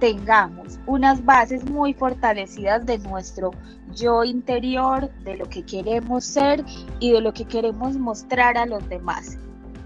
tengamos 0.00 0.78
unas 0.86 1.24
bases 1.24 1.68
muy 1.70 1.94
fortalecidas 1.94 2.84
de 2.86 2.98
nuestro 2.98 3.52
yo 3.94 4.24
interior, 4.24 5.10
de 5.24 5.36
lo 5.36 5.48
que 5.48 5.62
queremos 5.64 6.24
ser 6.24 6.64
y 7.00 7.12
de 7.12 7.20
lo 7.20 7.32
que 7.32 7.44
queremos 7.44 7.96
mostrar 7.96 8.56
a 8.58 8.66
los 8.66 8.86
demás. 8.88 9.38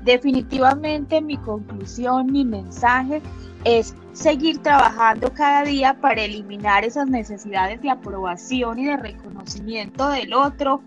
Definitivamente 0.05 1.21
mi 1.21 1.37
conclusión, 1.37 2.33
mi 2.33 2.45
mensaje 2.45 3.23
es 3.65 3.95
seguir 4.13 4.63
trabajando 4.63 5.33
cada 5.33 5.63
día 5.65 5.95
para 6.01 6.23
eliminar 6.23 6.85
esas 6.85 7.09
necesidades 7.09 7.81
de 7.83 7.91
aprobación 7.91 8.79
y 8.79 8.87
de 8.87 8.97
reconocimiento 8.97 10.09
del 10.11 10.35
otro, 10.35 10.83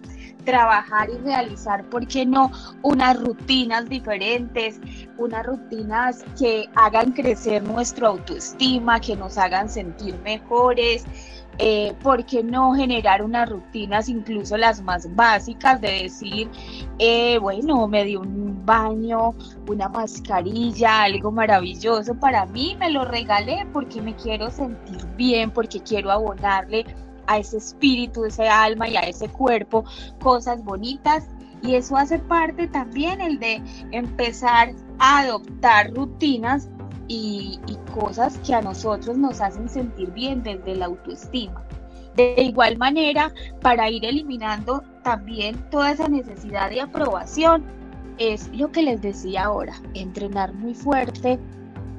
trabajar 0.46 1.10
y 1.10 1.18
realizar, 1.18 1.84
¿por 1.90 2.08
qué 2.08 2.26
no?, 2.26 2.52
unas 2.84 3.20
rutinas 3.20 3.90
diferentes, 3.90 4.80
unas 5.18 5.46
rutinas 5.46 6.24
que 6.38 6.70
hagan 6.76 7.12
crecer 7.12 7.64
nuestra 7.64 8.10
autoestima, 8.10 9.00
que 9.00 9.16
nos 9.16 9.38
hagan 9.38 9.70
sentir 9.70 10.16
mejores, 10.24 11.06
eh, 11.58 11.94
¿por 12.02 12.26
qué 12.26 12.44
no 12.44 12.74
generar 12.74 13.24
unas 13.24 13.50
rutinas, 13.50 14.10
incluso 14.10 14.58
las 14.58 14.82
más 14.82 15.14
básicas, 15.16 15.80
de 15.80 16.04
decir, 16.04 16.50
eh, 17.00 17.38
bueno, 17.40 17.88
me 17.88 18.04
di 18.04 18.16
un 18.16 18.66
baño, 18.66 19.34
una 19.68 19.88
mascarilla, 19.90 21.04
algo 21.04 21.32
maravilloso 21.32 22.16
para 22.16 22.46
mí, 22.46 22.76
me 22.80 22.90
lo 22.92 23.06
regalé 23.06 23.66
porque 23.72 24.02
me 24.02 24.16
quiero 24.16 24.52
sentir 24.52 25.06
bien, 25.16 25.52
porque 25.52 25.80
quiero 25.80 26.12
abonarle 26.12 26.86
a 27.28 27.38
ese 27.38 27.58
espíritu, 27.58 28.26
ese 28.26 28.48
alma 28.48 28.88
y 28.88 28.98
a 28.98 29.02
ese 29.02 29.30
cuerpo 29.30 29.86
cosas 30.20 30.64
bonitas. 30.64 31.28
Y 31.62 31.76
eso 31.76 31.98
hace 31.98 32.20
parte 32.20 32.68
también 32.68 33.22
el 33.22 33.40
de 33.40 33.62
empezar 33.92 34.74
a 35.00 35.20
adoptar 35.22 35.92
rutinas 35.94 36.70
y, 37.08 37.60
cosas 37.94 38.38
que 38.40 38.54
a 38.54 38.62
nosotros 38.62 39.18
nos 39.18 39.40
hacen 39.40 39.70
sentir 39.70 40.12
bien 40.12 40.44
desde 40.44 40.76
la 40.76 40.86
autoestima. 40.86 41.64
De 42.16 42.36
igual 42.42 42.78
manera, 42.78 43.34
para 43.62 43.90
ir 43.90 44.04
eliminando 44.04 44.84
también 45.04 45.56
toda 45.70 45.92
esa 45.92 46.10
necesidad 46.10 46.70
de 46.70 46.82
aprobación, 46.82 47.64
es 48.18 48.50
lo 48.54 48.72
que 48.72 48.82
les 48.82 49.02
decía 49.02 49.46
ahora, 49.46 49.74
entrenar 49.94 50.54
muy 50.54 50.74
fuerte, 50.74 51.40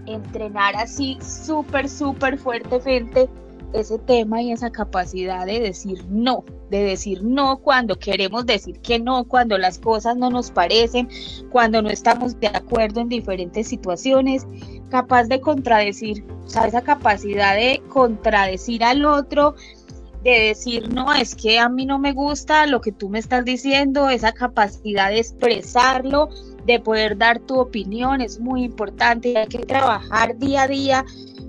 entrenar 0.07 0.77
así 0.77 1.19
súper, 1.23 1.89
súper 1.89 2.39
fuertemente 2.39 3.29
ese 3.73 3.99
tema 3.99 4.41
y 4.43 4.53
esa 4.53 4.71
capacidad 4.71 5.47
de 5.47 5.61
decir 5.61 6.05
no, 6.09 6.45
de 6.71 6.83
decir 6.83 7.23
no 7.23 7.59
cuando 7.59 7.99
queremos 7.99 8.47
decir 8.47 8.81
que 8.81 8.99
no, 8.99 9.25
cuando 9.25 9.59
las 9.59 9.79
cosas 9.79 10.17
no 10.17 10.31
nos 10.31 10.51
parecen, 10.51 11.09
cuando 11.51 11.83
no 11.83 11.89
estamos 11.89 12.39
de 12.41 12.49
acuerdo 12.49 13.01
en 13.01 13.09
diferentes 13.09 13.69
situaciones, 13.69 14.47
capaz 14.91 15.25
de 15.25 15.41
contradecir, 15.41 16.25
o 16.45 16.49
sea, 16.49 16.67
esa 16.67 16.83
capacidad 16.83 17.55
de 17.55 17.83
contradecir 17.89 18.85
al 18.85 19.05
otro 19.05 19.55
de 20.23 20.41
decir, 20.41 20.93
no, 20.93 21.15
es 21.15 21.37
que 21.37 21.61
a 21.61 21.69
mí 21.69 21.87
no 21.87 22.01
me 22.01 22.13
gusta 22.13 22.67
lo 22.67 22.81
que 22.81 22.91
tú 22.91 23.09
me 23.09 23.21
estás 23.21 23.45
diciendo, 23.45 24.09
esa 24.09 24.33
capacidad 24.33 25.11
de 25.11 25.21
expresarlo, 25.21 26.31
de 26.67 26.81
poder 26.81 27.17
dar 27.17 27.39
tu 27.39 27.61
opinión 27.61 28.21
es 28.21 28.41
muy 28.41 28.65
importante 28.65 29.39
hay 29.39 29.47
que 29.47 29.61
trabajar 29.61 30.37
día 30.37 30.63
a 30.63 30.69
día 30.69 31.05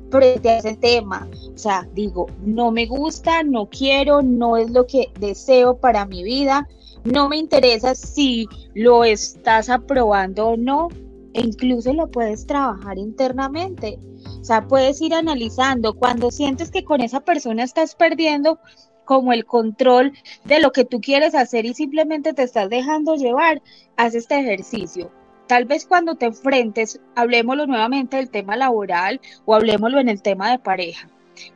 frente 0.10 0.50
a 0.50 0.58
ese 0.58 0.76
tema. 0.76 1.28
O 1.54 1.58
sea, 1.58 1.88
digo, 1.94 2.28
no 2.44 2.72
me 2.72 2.86
gusta, 2.86 3.44
no 3.44 3.68
quiero, 3.70 4.22
no 4.22 4.58
es 4.58 4.70
lo 4.72 4.86
que 4.86 5.12
deseo 5.20 5.78
para 5.78 6.06
mi 6.06 6.24
vida, 6.24 6.68
no 7.04 7.30
me 7.30 7.38
interesa 7.38 7.96
si 7.96 8.48
lo 8.74 9.04
estás 9.04 9.70
aprobando 9.70 10.50
o 10.50 10.58
no, 10.58 10.90
e 11.34 11.42
incluso 11.42 11.94
lo 11.94 12.10
puedes 12.10 12.46
trabajar 12.46 12.98
internamente. 12.98 14.00
O 14.42 14.44
sea, 14.44 14.68
puedes 14.68 15.02
ir 15.02 15.14
analizando 15.14 15.94
cuando 15.94 16.32
sientes 16.32 16.72
que 16.72 16.84
con 16.84 17.02
esa 17.02 17.20
persona 17.20 17.64
estás 17.64 17.96
perdiendo 17.96 18.60
como 19.06 19.34
el 19.34 19.46
control 19.46 20.14
de 20.46 20.60
lo 20.60 20.72
que 20.72 20.86
tú 20.86 21.00
quieres 21.00 21.34
hacer 21.34 21.66
y 21.66 21.74
simplemente 21.74 22.34
te 22.34 22.44
estás 22.44 22.70
dejando 22.70 23.16
llevar, 23.16 23.62
haz 23.96 24.16
este 24.16 24.40
ejercicio. 24.40 25.12
Tal 25.48 25.66
vez 25.66 25.86
cuando 25.86 26.16
te 26.16 26.26
enfrentes, 26.26 27.00
hablemoslo 27.16 27.68
nuevamente 27.68 28.18
del 28.18 28.30
tema 28.30 28.58
laboral 28.58 29.22
o 29.46 29.56
hablemoslo 29.56 30.00
en 30.00 30.10
el 30.10 30.22
tema 30.22 30.52
de 30.52 30.60
pareja. 30.60 31.10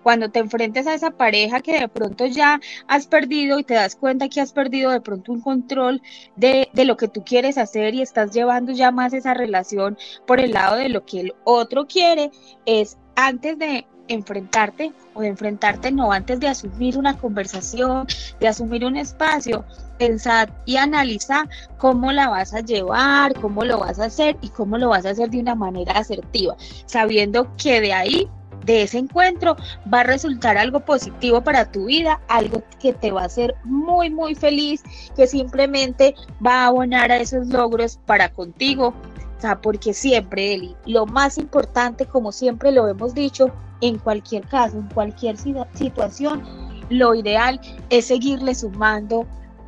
Cuando 0.03 0.29
te 0.29 0.39
enfrentes 0.39 0.87
a 0.87 0.93
esa 0.93 1.11
pareja 1.11 1.59
que 1.61 1.79
de 1.79 1.87
pronto 1.87 2.25
ya 2.25 2.61
has 2.87 3.07
perdido 3.07 3.59
y 3.59 3.63
te 3.63 3.73
das 3.73 3.95
cuenta 3.95 4.29
que 4.29 4.39
has 4.39 4.53
perdido 4.53 4.91
de 4.91 5.01
pronto 5.01 5.31
un 5.31 5.41
control 5.41 6.01
de, 6.35 6.69
de 6.73 6.85
lo 6.85 6.97
que 6.97 7.07
tú 7.07 7.23
quieres 7.25 7.57
hacer 7.57 7.95
y 7.95 8.01
estás 8.01 8.31
llevando 8.31 8.71
ya 8.71 8.91
más 8.91 9.11
esa 9.13 9.33
relación 9.33 9.97
por 10.27 10.39
el 10.39 10.51
lado 10.51 10.77
de 10.77 10.89
lo 10.89 11.03
que 11.03 11.19
el 11.21 11.33
otro 11.43 11.87
quiere, 11.87 12.31
es 12.65 12.97
antes 13.15 13.57
de 13.57 13.87
enfrentarte 14.13 14.91
o 15.13 15.21
de 15.21 15.27
enfrentarte 15.27 15.91
no, 15.91 16.11
antes 16.11 16.39
de 16.39 16.47
asumir 16.47 16.97
una 16.97 17.17
conversación, 17.17 18.07
de 18.39 18.47
asumir 18.47 18.85
un 18.85 18.97
espacio, 18.97 19.65
pensar 19.97 20.53
y 20.65 20.77
analizar 20.77 21.47
cómo 21.77 22.11
la 22.11 22.29
vas 22.29 22.53
a 22.53 22.61
llevar, 22.61 23.33
cómo 23.39 23.63
lo 23.63 23.79
vas 23.79 23.99
a 23.99 24.05
hacer 24.05 24.37
y 24.41 24.49
cómo 24.49 24.77
lo 24.77 24.89
vas 24.89 25.05
a 25.05 25.11
hacer 25.11 25.29
de 25.29 25.39
una 25.39 25.55
manera 25.55 25.93
asertiva, 25.93 26.55
sabiendo 26.85 27.55
que 27.57 27.81
de 27.81 27.93
ahí 27.93 28.29
de 28.65 28.83
ese 28.83 28.99
encuentro 28.99 29.55
va 29.91 30.01
a 30.01 30.03
resultar 30.03 30.57
algo 30.57 30.81
positivo 30.81 31.41
para 31.41 31.71
tu 31.71 31.85
vida, 31.85 32.19
algo 32.27 32.63
que 32.79 32.93
te 32.93 33.11
va 33.11 33.23
a 33.23 33.25
hacer 33.25 33.55
muy, 33.63 34.09
muy 34.09 34.35
feliz, 34.35 34.83
que 35.15 35.27
simplemente 35.27 36.15
va 36.45 36.63
a 36.63 36.67
abonar 36.67 37.11
a 37.11 37.17
esos 37.17 37.47
logros 37.47 37.99
para 38.05 38.29
contigo. 38.29 38.93
O 39.41 39.43
sea, 39.43 39.59
porque 39.59 39.91
siempre, 39.91 40.53
Eli, 40.53 40.75
lo 40.85 41.07
más 41.07 41.39
importante, 41.39 42.05
como 42.05 42.31
siempre 42.31 42.71
lo 42.71 42.87
hemos 42.87 43.15
dicho, 43.15 43.49
en 43.81 43.97
cualquier 43.97 44.47
caso, 44.47 44.77
en 44.77 44.87
cualquier 44.89 45.35
situación, 45.35 46.43
lo 46.91 47.15
ideal 47.15 47.59
es 47.89 48.05
seguirle 48.05 48.53
sumando 48.53 49.25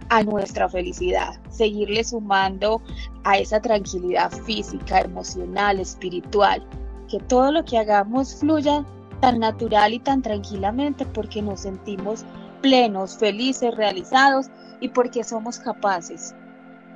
a 0.09 0.21
nuestra 0.21 0.69
felicidad, 0.69 1.41
seguirle 1.49 2.03
sumando 2.03 2.83
a 3.23 3.39
esa 3.39 3.59
tranquilidad 3.59 4.31
física, 4.45 4.99
emocional, 4.99 5.79
espiritual, 5.79 6.63
que 7.09 7.17
todo 7.21 7.51
lo 7.51 7.65
que 7.65 7.79
hagamos 7.79 8.35
fluya 8.35 8.85
tan 9.21 9.39
natural 9.39 9.95
y 9.95 9.99
tan 9.99 10.21
tranquilamente 10.21 11.03
porque 11.03 11.41
nos 11.41 11.61
sentimos 11.61 12.25
plenos, 12.61 13.17
felices, 13.17 13.73
realizados 13.75 14.51
y 14.81 14.89
porque 14.89 15.23
somos 15.23 15.57
capaces 15.57 16.35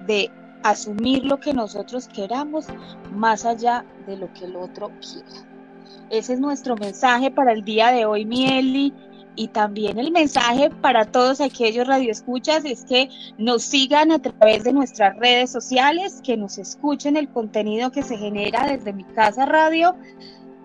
de 0.05 0.29
asumir 0.69 1.25
lo 1.25 1.39
que 1.39 1.53
nosotros 1.53 2.07
queramos 2.07 2.65
más 3.13 3.45
allá 3.45 3.85
de 4.05 4.17
lo 4.17 4.31
que 4.33 4.45
el 4.45 4.55
otro 4.55 4.91
quiera. 4.99 5.47
Ese 6.09 6.33
es 6.33 6.39
nuestro 6.39 6.75
mensaje 6.75 7.31
para 7.31 7.51
el 7.51 7.63
día 7.63 7.91
de 7.91 8.05
hoy, 8.05 8.25
Mieli. 8.25 8.93
Y 9.39 9.49
también 9.49 9.99
el 9.99 10.11
mensaje 10.11 10.71
para 10.81 11.05
todos 11.05 11.41
aquellos 11.41 11.85
radioescuchas 11.85 12.65
es 12.65 12.85
que 12.85 13.09
nos 13.37 13.61
sigan 13.61 14.11
a 14.11 14.17
través 14.17 14.63
de 14.63 14.73
nuestras 14.73 15.15
redes 15.17 15.51
sociales, 15.51 16.21
que 16.23 16.37
nos 16.37 16.57
escuchen 16.57 17.17
el 17.17 17.29
contenido 17.29 17.91
que 17.91 18.01
se 18.01 18.17
genera 18.17 18.65
desde 18.65 18.93
mi 18.93 19.03
casa 19.03 19.45
radio 19.45 19.95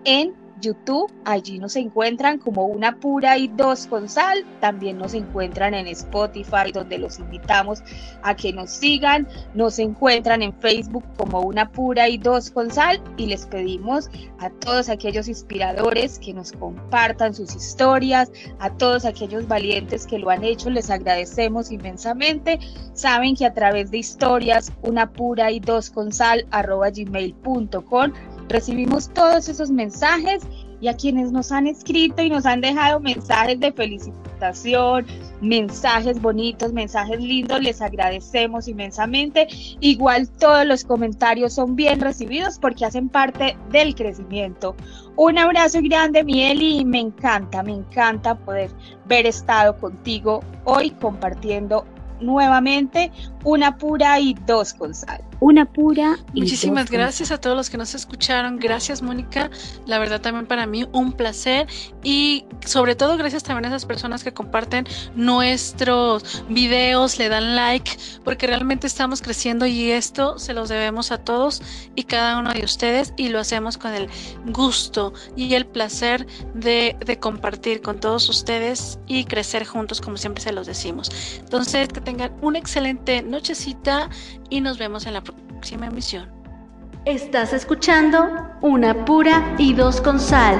en 0.05 0.33
YouTube, 0.63 1.11
allí 1.25 1.59
nos 1.59 1.75
encuentran 1.75 2.39
como 2.39 2.65
una 2.65 2.95
pura 2.99 3.37
y 3.37 3.49
dos 3.49 3.85
con 3.87 4.09
sal, 4.09 4.45
también 4.61 4.97
nos 4.97 5.13
encuentran 5.13 5.73
en 5.73 5.87
Spotify 5.87 6.71
donde 6.73 6.97
los 6.97 7.19
invitamos 7.19 7.83
a 8.23 8.35
que 8.35 8.53
nos 8.53 8.71
sigan, 8.71 9.27
nos 9.53 9.77
encuentran 9.77 10.41
en 10.41 10.53
Facebook 10.53 11.03
como 11.17 11.41
una 11.41 11.71
pura 11.71 12.09
y 12.09 12.17
dos 12.17 12.49
con 12.49 12.71
sal. 12.71 13.01
Y 13.17 13.27
les 13.27 13.45
pedimos 13.45 14.09
a 14.39 14.49
todos 14.49 14.89
aquellos 14.89 15.27
inspiradores 15.27 16.19
que 16.19 16.33
nos 16.33 16.51
compartan 16.51 17.33
sus 17.33 17.55
historias, 17.55 18.31
a 18.59 18.69
todos 18.71 19.05
aquellos 19.05 19.47
valientes 19.47 20.07
que 20.07 20.17
lo 20.17 20.29
han 20.29 20.43
hecho, 20.43 20.69
les 20.69 20.89
agradecemos 20.89 21.71
inmensamente, 21.71 22.59
saben 22.93 23.35
que 23.35 23.45
a 23.45 23.53
través 23.53 23.91
de 23.91 23.97
historias 23.97 24.71
una 24.81 25.11
pura 25.11 25.51
y 25.51 25.59
dos 25.59 25.89
con 25.89 26.11
sal 26.11 26.45
arroba 26.51 26.89
gmail.com 26.89 28.11
recibimos 28.49 29.09
todos 29.09 29.49
esos 29.49 29.71
mensajes 29.71 30.43
y 30.83 30.89
a 30.89 30.97
quienes 30.97 31.31
nos 31.31 31.53
han 31.53 31.65
escrito 31.65 32.21
y 32.21 32.29
nos 32.29 32.45
han 32.45 32.59
dejado 32.59 32.99
mensajes 32.99 33.57
de 33.57 33.71
felicitación, 33.71 35.05
mensajes 35.39 36.21
bonitos, 36.21 36.73
mensajes 36.73 37.21
lindos, 37.21 37.61
les 37.61 37.81
agradecemos 37.81 38.67
inmensamente. 38.67 39.47
Igual 39.79 40.29
todos 40.29 40.65
los 40.65 40.83
comentarios 40.83 41.53
son 41.53 41.77
bien 41.77 42.01
recibidos 42.01 42.59
porque 42.59 42.83
hacen 42.83 43.07
parte 43.07 43.55
del 43.71 43.95
crecimiento. 43.95 44.75
Un 45.15 45.37
abrazo 45.37 45.79
grande, 45.81 46.23
Mieli, 46.25 46.79
y 46.79 46.85
me 46.85 46.99
encanta, 46.99 47.63
me 47.63 47.71
encanta 47.71 48.35
poder 48.35 48.69
ver 49.05 49.25
estado 49.25 49.77
contigo 49.77 50.41
hoy 50.65 50.89
compartiendo 50.91 51.85
nuevamente 52.19 53.11
una 53.43 53.77
pura 53.77 54.19
y 54.19 54.35
dos 54.45 54.73
con 54.73 54.95
sal. 54.95 55.21
Una 55.39 55.65
pura 55.65 56.17
y 56.33 56.41
Muchísimas 56.41 56.85
dos 56.85 56.91
con 56.91 56.99
gracias 56.99 57.31
a 57.31 57.37
todos 57.37 57.57
los 57.57 57.69
que 57.69 57.77
nos 57.77 57.93
escucharon. 57.93 58.59
Gracias, 58.59 59.01
Mónica. 59.01 59.49
La 59.85 59.99
verdad 59.99 60.21
también 60.21 60.47
para 60.47 60.65
mí 60.65 60.87
un 60.93 61.11
placer 61.11 61.67
y 62.01 62.45
sobre 62.65 62.95
todo 62.95 63.17
gracias 63.17 63.43
también 63.43 63.65
a 63.65 63.67
esas 63.67 63.85
personas 63.85 64.23
que 64.23 64.33
comparten 64.33 64.85
nuestros 65.15 66.45
videos, 66.47 67.17
le 67.17 67.27
dan 67.27 67.55
like, 67.57 67.91
porque 68.23 68.47
realmente 68.47 68.87
estamos 68.87 69.21
creciendo 69.21 69.65
y 69.65 69.91
esto 69.91 70.39
se 70.39 70.53
los 70.53 70.69
debemos 70.69 71.11
a 71.11 71.17
todos 71.17 71.61
y 71.95 72.03
cada 72.03 72.39
uno 72.39 72.53
de 72.53 72.63
ustedes 72.63 73.13
y 73.17 73.27
lo 73.27 73.39
hacemos 73.39 73.77
con 73.77 73.93
el 73.93 74.07
gusto 74.45 75.13
y 75.35 75.53
el 75.55 75.65
placer 75.65 76.25
de, 76.53 76.95
de 77.05 77.19
compartir 77.19 77.81
con 77.81 77.99
todos 77.99 78.29
ustedes 78.29 78.99
y 79.07 79.25
crecer 79.25 79.65
juntos 79.65 79.99
como 79.99 80.15
siempre 80.15 80.41
se 80.41 80.53
los 80.53 80.67
decimos. 80.67 81.11
Entonces, 81.39 81.89
que 81.89 81.99
tengan 81.99 82.12
una 82.41 82.59
excelente 82.59 83.21
nochecita 83.21 84.09
y 84.49 84.61
nos 84.61 84.77
vemos 84.77 85.05
en 85.05 85.13
la 85.13 85.21
próxima 85.21 85.87
emisión. 85.87 86.31
Estás 87.05 87.53
escuchando 87.53 88.29
Una 88.61 89.05
Pura 89.05 89.55
y 89.57 89.73
Dos 89.73 89.99
con 89.99 90.19
Sal. 90.19 90.57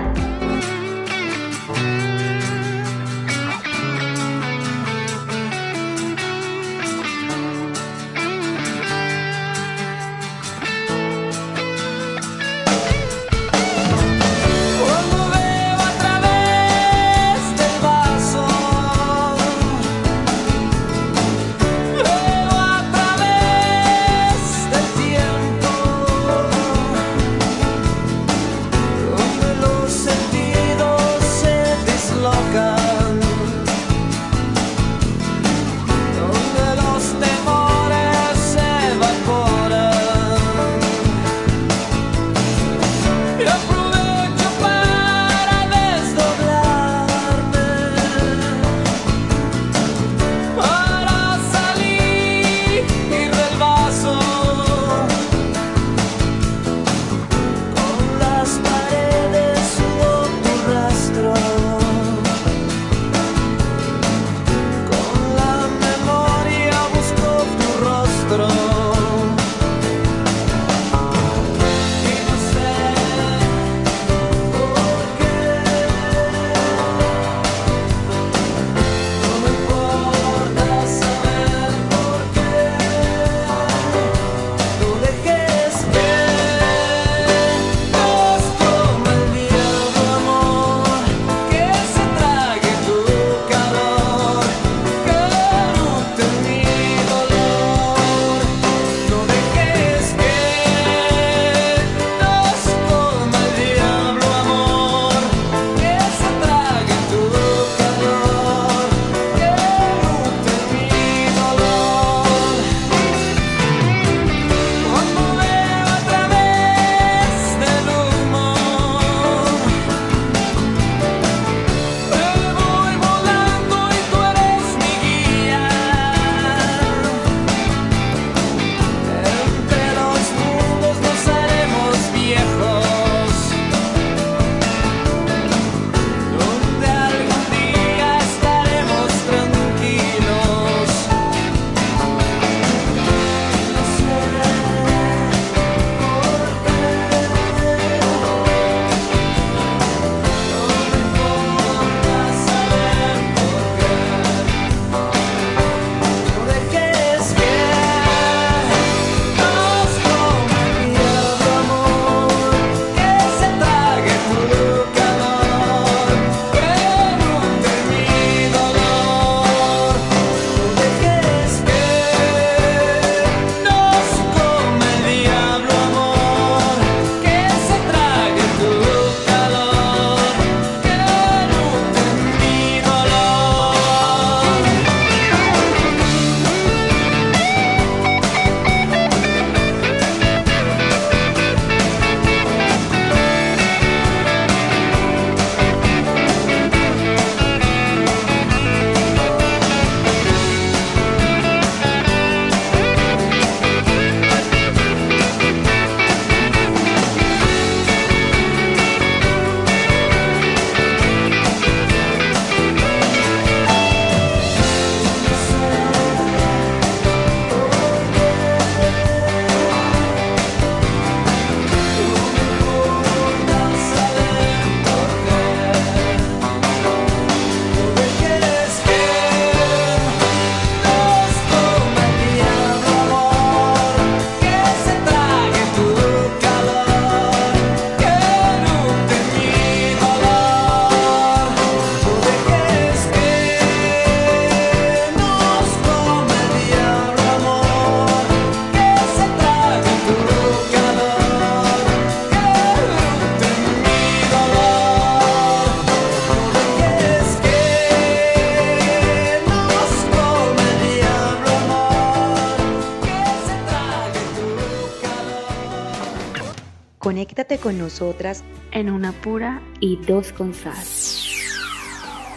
Con 267.61 267.77
nosotras 267.77 268.41
en 268.71 268.89
una 268.89 269.11
pura 269.11 269.61
y 269.81 269.97
dos 269.97 270.31
con 270.31 270.53
sal. 270.53 270.73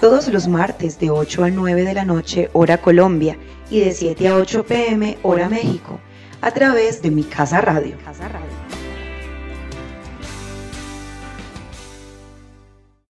todos 0.00 0.26
los 0.26 0.48
martes 0.48 0.98
de 0.98 1.10
8 1.10 1.44
a 1.44 1.50
9 1.50 1.84
de 1.84 1.94
la 1.94 2.04
noche, 2.04 2.50
hora 2.52 2.78
Colombia, 2.78 3.38
y 3.70 3.80
de 3.80 3.92
7 3.92 4.26
a 4.26 4.34
8 4.34 4.66
pm, 4.66 5.16
hora 5.22 5.48
México, 5.48 6.00
a 6.40 6.50
través 6.50 7.02
de 7.02 7.12
Mi 7.12 7.22
Casa 7.22 7.60
Radio. 7.60 7.96